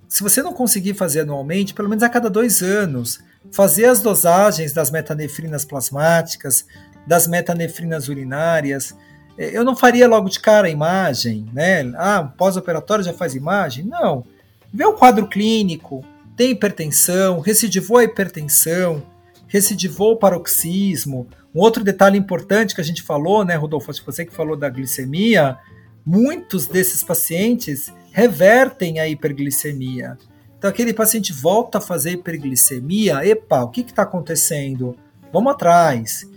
[0.08, 3.20] se você não conseguir fazer anualmente, pelo menos a cada dois anos,
[3.52, 6.64] fazer as dosagens das metanefrinas plasmáticas,
[7.06, 8.96] das metanefrinas urinárias,
[9.38, 11.82] eu não faria logo de cara a imagem, né?
[11.96, 13.84] Ah, pós-operatório já faz imagem?
[13.84, 14.24] Não.
[14.72, 16.04] Vê o quadro clínico,
[16.36, 19.02] tem hipertensão, recidivou a hipertensão,
[19.46, 24.06] recidivou o paroxismo, Um outro detalhe importante que a gente falou, né, Rodolfo, acho que
[24.06, 25.56] você que falou da glicemia,
[26.04, 30.18] muitos desses pacientes revertem a hiperglicemia.
[30.56, 34.96] Então, aquele paciente volta a fazer hiperglicemia, epa, o que está acontecendo?
[35.32, 36.28] Vamos atrás.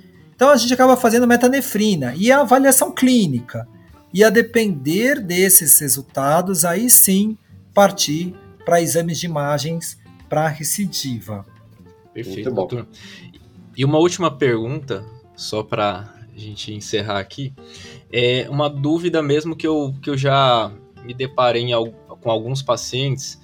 [0.42, 3.68] Então, a gente acaba fazendo metanefrina e a avaliação clínica.
[4.12, 7.38] E a depender desses resultados, aí sim
[7.76, 8.34] partir
[8.66, 11.46] para exames de imagens para recidiva.
[12.12, 12.88] Perfeito, doutor.
[13.78, 17.54] E uma última pergunta, só para a gente encerrar aqui.
[18.12, 20.72] É uma dúvida mesmo que eu, que eu já
[21.06, 23.40] me deparei em, com alguns pacientes.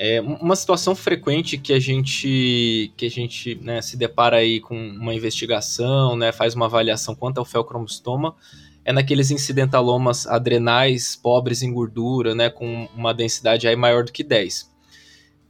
[0.00, 4.76] É uma situação frequente que a gente, que a gente né, se depara aí com
[4.76, 8.36] uma investigação, né, faz uma avaliação quanto ao felcromostoma,
[8.84, 14.22] é naqueles incidentalomas adrenais pobres em gordura, né, com uma densidade aí maior do que
[14.22, 14.70] 10.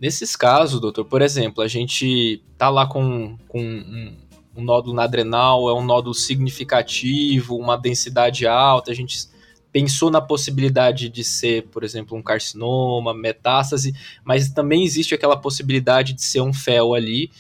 [0.01, 4.17] Nesses casos, doutor, por exemplo, a gente tá lá com, com um,
[4.57, 9.29] um nódulo na adrenal, é um nódulo significativo, uma densidade alta, a gente
[9.79, 16.15] pensou na possibilidade de ser, por exemplo, um carcinoma, metástase, mas também existe aquela possibilidade
[16.15, 17.31] de ser um fel ali,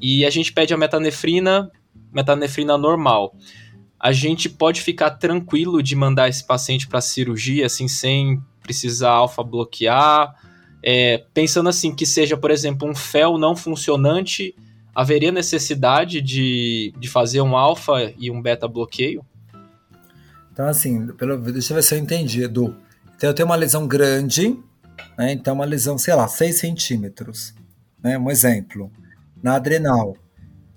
[0.00, 1.72] e a gente pede a metanefrina,
[2.12, 3.34] metanefrina normal.
[3.98, 9.42] A gente pode ficar tranquilo de mandar esse paciente para cirurgia, assim, sem precisar alfa
[9.42, 10.36] bloquear,
[10.84, 14.54] é, pensando assim que seja, por exemplo, um fel não funcionante,
[14.94, 19.26] haveria necessidade de, de fazer um alfa e um beta bloqueio?
[20.52, 22.76] Então, assim, pelo, deixa eu ver se eu entendi, Edu.
[23.16, 24.58] Então, eu tenho uma lesão grande,
[25.16, 25.32] né?
[25.32, 27.54] Então, uma lesão, sei lá, 6 centímetros,
[28.02, 28.18] né?
[28.18, 28.90] Um exemplo.
[29.42, 30.16] Na adrenal.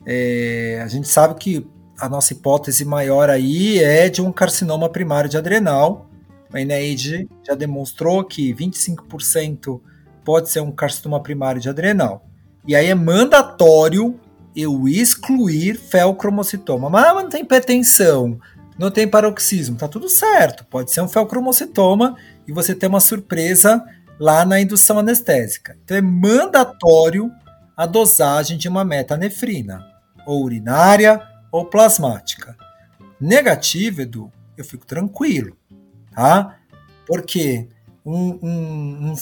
[0.06, 1.68] É, a gente sabe que
[2.00, 6.10] a nossa hipótese maior aí é de um carcinoma primário de adrenal.
[6.54, 9.82] A NIH já demonstrou que 25%
[10.24, 12.26] pode ser um carcinoma primário de adrenal.
[12.68, 14.20] E aí é mandatório
[14.56, 16.90] eu excluir felcromocitoma.
[16.90, 18.40] Mas não tem hipertensão,
[18.78, 20.66] não tem paroxismo, tá tudo certo.
[20.66, 22.18] Pode ser um felcromocitoma
[22.48, 23.84] e você ter uma surpresa
[24.20, 25.78] lá na indução anestésica.
[25.84, 27.32] Então é mandatório
[27.76, 29.86] a dosagem de uma metanefrina,
[30.26, 31.22] ou urinária
[31.52, 32.56] ou plasmática.
[33.20, 35.58] Negativo, Edu, eu fico tranquilo,
[36.14, 36.58] tá?
[37.06, 37.68] Porque
[38.06, 39.16] um, um, um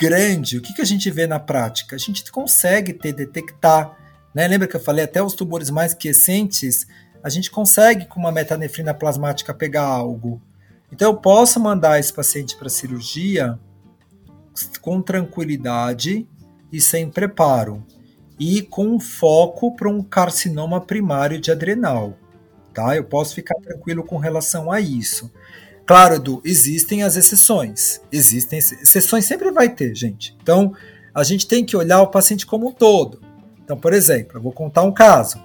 [0.00, 1.96] grande, o que, que a gente vê na prática?
[1.96, 3.96] A gente consegue ter, detectar,
[4.34, 4.48] né?
[4.48, 6.86] Lembra que eu falei até os tumores mais quiescentes,
[7.22, 10.42] a gente consegue com uma metanefrina plasmática pegar algo.
[10.92, 13.58] Então eu posso mandar esse paciente para cirurgia
[14.80, 16.28] com tranquilidade
[16.72, 17.84] e sem preparo
[18.38, 22.18] e com foco para um carcinoma primário de adrenal,
[22.72, 22.96] tá?
[22.96, 25.30] Eu posso ficar tranquilo com relação a isso.
[25.86, 28.00] Claro, Edu, existem as exceções.
[28.10, 30.36] Existem exceções, sempre vai ter, gente.
[30.42, 30.74] Então,
[31.14, 33.20] a gente tem que olhar o paciente como um todo.
[33.64, 35.42] Então, por exemplo, eu vou contar um caso.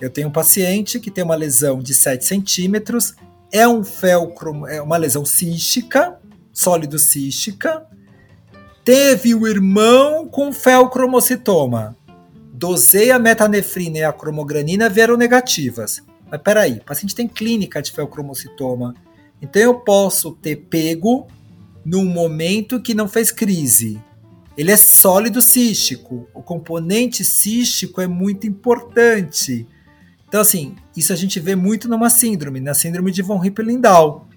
[0.00, 3.14] Eu tenho um paciente que tem uma lesão de 7 centímetros,
[3.50, 6.18] é um felcro, é uma lesão cística,
[6.52, 7.86] sólido cística,
[8.84, 11.96] teve o irmão com felcromocitoma.
[12.52, 16.02] Dosei a metanefrina e a cromogranina vieram negativas.
[16.30, 18.94] Mas peraí, o paciente tem clínica de felcromocitoma
[19.42, 21.26] então eu posso ter pego
[21.84, 24.00] num momento que não fez crise.
[24.62, 26.28] Ele é sólido cístico.
[26.32, 29.66] O componente cístico é muito importante.
[30.28, 34.28] Então, assim, isso a gente vê muito numa síndrome, na síndrome de von Hippel-Lindau.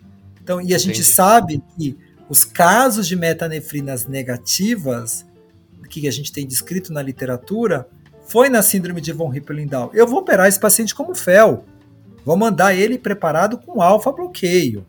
[0.41, 1.13] Então, e a gente Entendi.
[1.13, 1.95] sabe que
[2.27, 5.23] os casos de metanefrinas negativas,
[5.91, 7.87] que a gente tem descrito na literatura,
[8.25, 9.91] foi na síndrome de von Hippel-Lindau.
[9.93, 11.65] Eu vou operar esse paciente como FEL.
[12.25, 14.87] Vou mandar ele preparado com alfa bloqueio.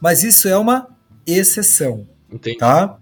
[0.00, 0.86] Mas isso é uma
[1.26, 2.06] exceção.
[2.30, 2.58] Entendi.
[2.58, 2.96] Tá?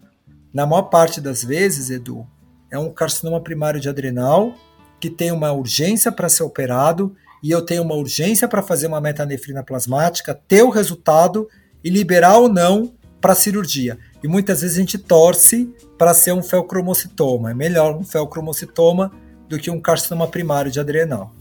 [0.53, 2.27] Na maior parte das vezes, Edu,
[2.71, 4.55] é um carcinoma primário de adrenal
[4.99, 9.01] que tem uma urgência para ser operado e eu tenho uma urgência para fazer uma
[9.01, 11.49] metanefrina plasmática, ter o resultado
[11.85, 13.99] e liberar ou não para cirurgia.
[14.23, 17.51] E muitas vezes a gente torce para ser um felcromocitoma.
[17.51, 19.13] É melhor um felcromocitoma
[19.49, 21.33] do que um carcinoma primário de adrenal.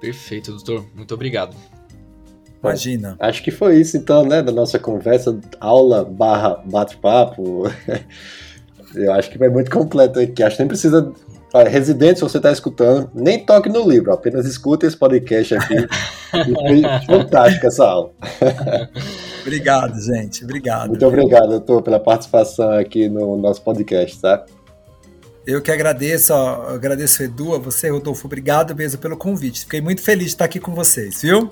[0.00, 0.86] Perfeito, doutor.
[0.94, 1.56] Muito obrigado.
[2.62, 3.16] Imagina.
[3.18, 7.64] Bom, acho que foi isso então, né, da nossa conversa, aula barra bate-papo.
[8.94, 10.42] Eu acho que foi muito completo aqui.
[10.42, 11.12] Acho que nem precisa.
[11.52, 15.76] Olha, residente, se você está escutando, nem toque no livro, apenas escute esse podcast aqui.
[16.30, 18.10] foi fantástica essa aula.
[19.42, 20.44] obrigado, gente.
[20.44, 20.88] Obrigado.
[20.88, 24.44] Muito obrigado, doutor, pela participação aqui no nosso podcast, tá?
[25.46, 29.60] Eu que agradeço, ó, agradeço Edu, a você, Rodolfo, obrigado mesmo pelo convite.
[29.60, 31.50] Fiquei muito feliz de estar aqui com vocês, viu?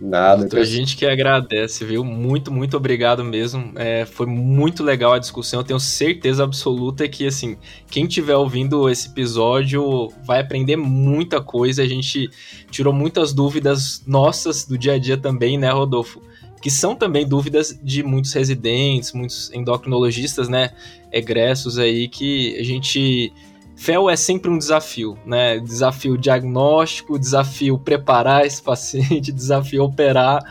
[0.00, 0.48] Nada.
[0.58, 2.04] A gente que agradece, viu?
[2.04, 3.72] Muito, muito obrigado mesmo.
[3.76, 5.60] É, foi muito legal a discussão.
[5.60, 7.56] Eu tenho certeza absoluta que, assim,
[7.90, 11.82] quem estiver ouvindo esse episódio vai aprender muita coisa.
[11.82, 12.28] A gente
[12.70, 16.20] tirou muitas dúvidas nossas do dia a dia também, né, Rodolfo?
[16.60, 20.70] Que são também dúvidas de muitos residentes, muitos endocrinologistas, né?
[21.12, 23.32] Egressos aí que a gente
[23.76, 25.58] FEL é sempre um desafio, né?
[25.58, 30.42] Desafio diagnóstico, desafio preparar esse paciente, desafio operar.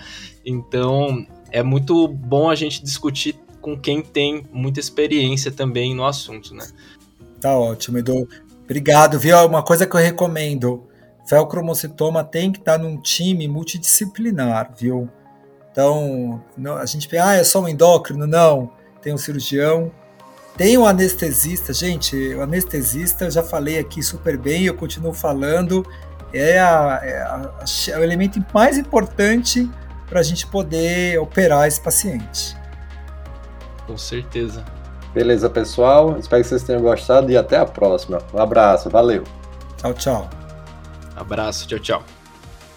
[0.45, 6.53] Então, é muito bom a gente discutir com quem tem muita experiência também no assunto,
[6.53, 6.67] né?
[7.39, 8.27] Tá ótimo, Edu.
[8.63, 9.37] Obrigado, viu?
[9.45, 10.87] Uma coisa que eu recomendo,
[11.25, 15.09] felcromocitoma tem que estar num time multidisciplinar, viu?
[15.71, 16.43] Então,
[16.79, 18.27] a gente pensa, ah, é só um endócrino?
[18.27, 18.71] Não,
[19.01, 19.91] tem um cirurgião,
[20.55, 25.85] tem um anestesista, gente, o anestesista, eu já falei aqui super bem, eu continuo falando,
[26.31, 27.51] é, a, é, a,
[27.89, 29.69] é o elemento mais importante
[30.07, 32.55] para a gente poder operar esse paciente.
[33.87, 34.63] Com certeza.
[35.13, 36.17] Beleza, pessoal.
[36.17, 38.19] Espero que vocês tenham gostado e até a próxima.
[38.33, 39.23] Um abraço, valeu.
[39.77, 40.29] Tchau, tchau.
[41.15, 42.22] Abraço, tchau, tchau.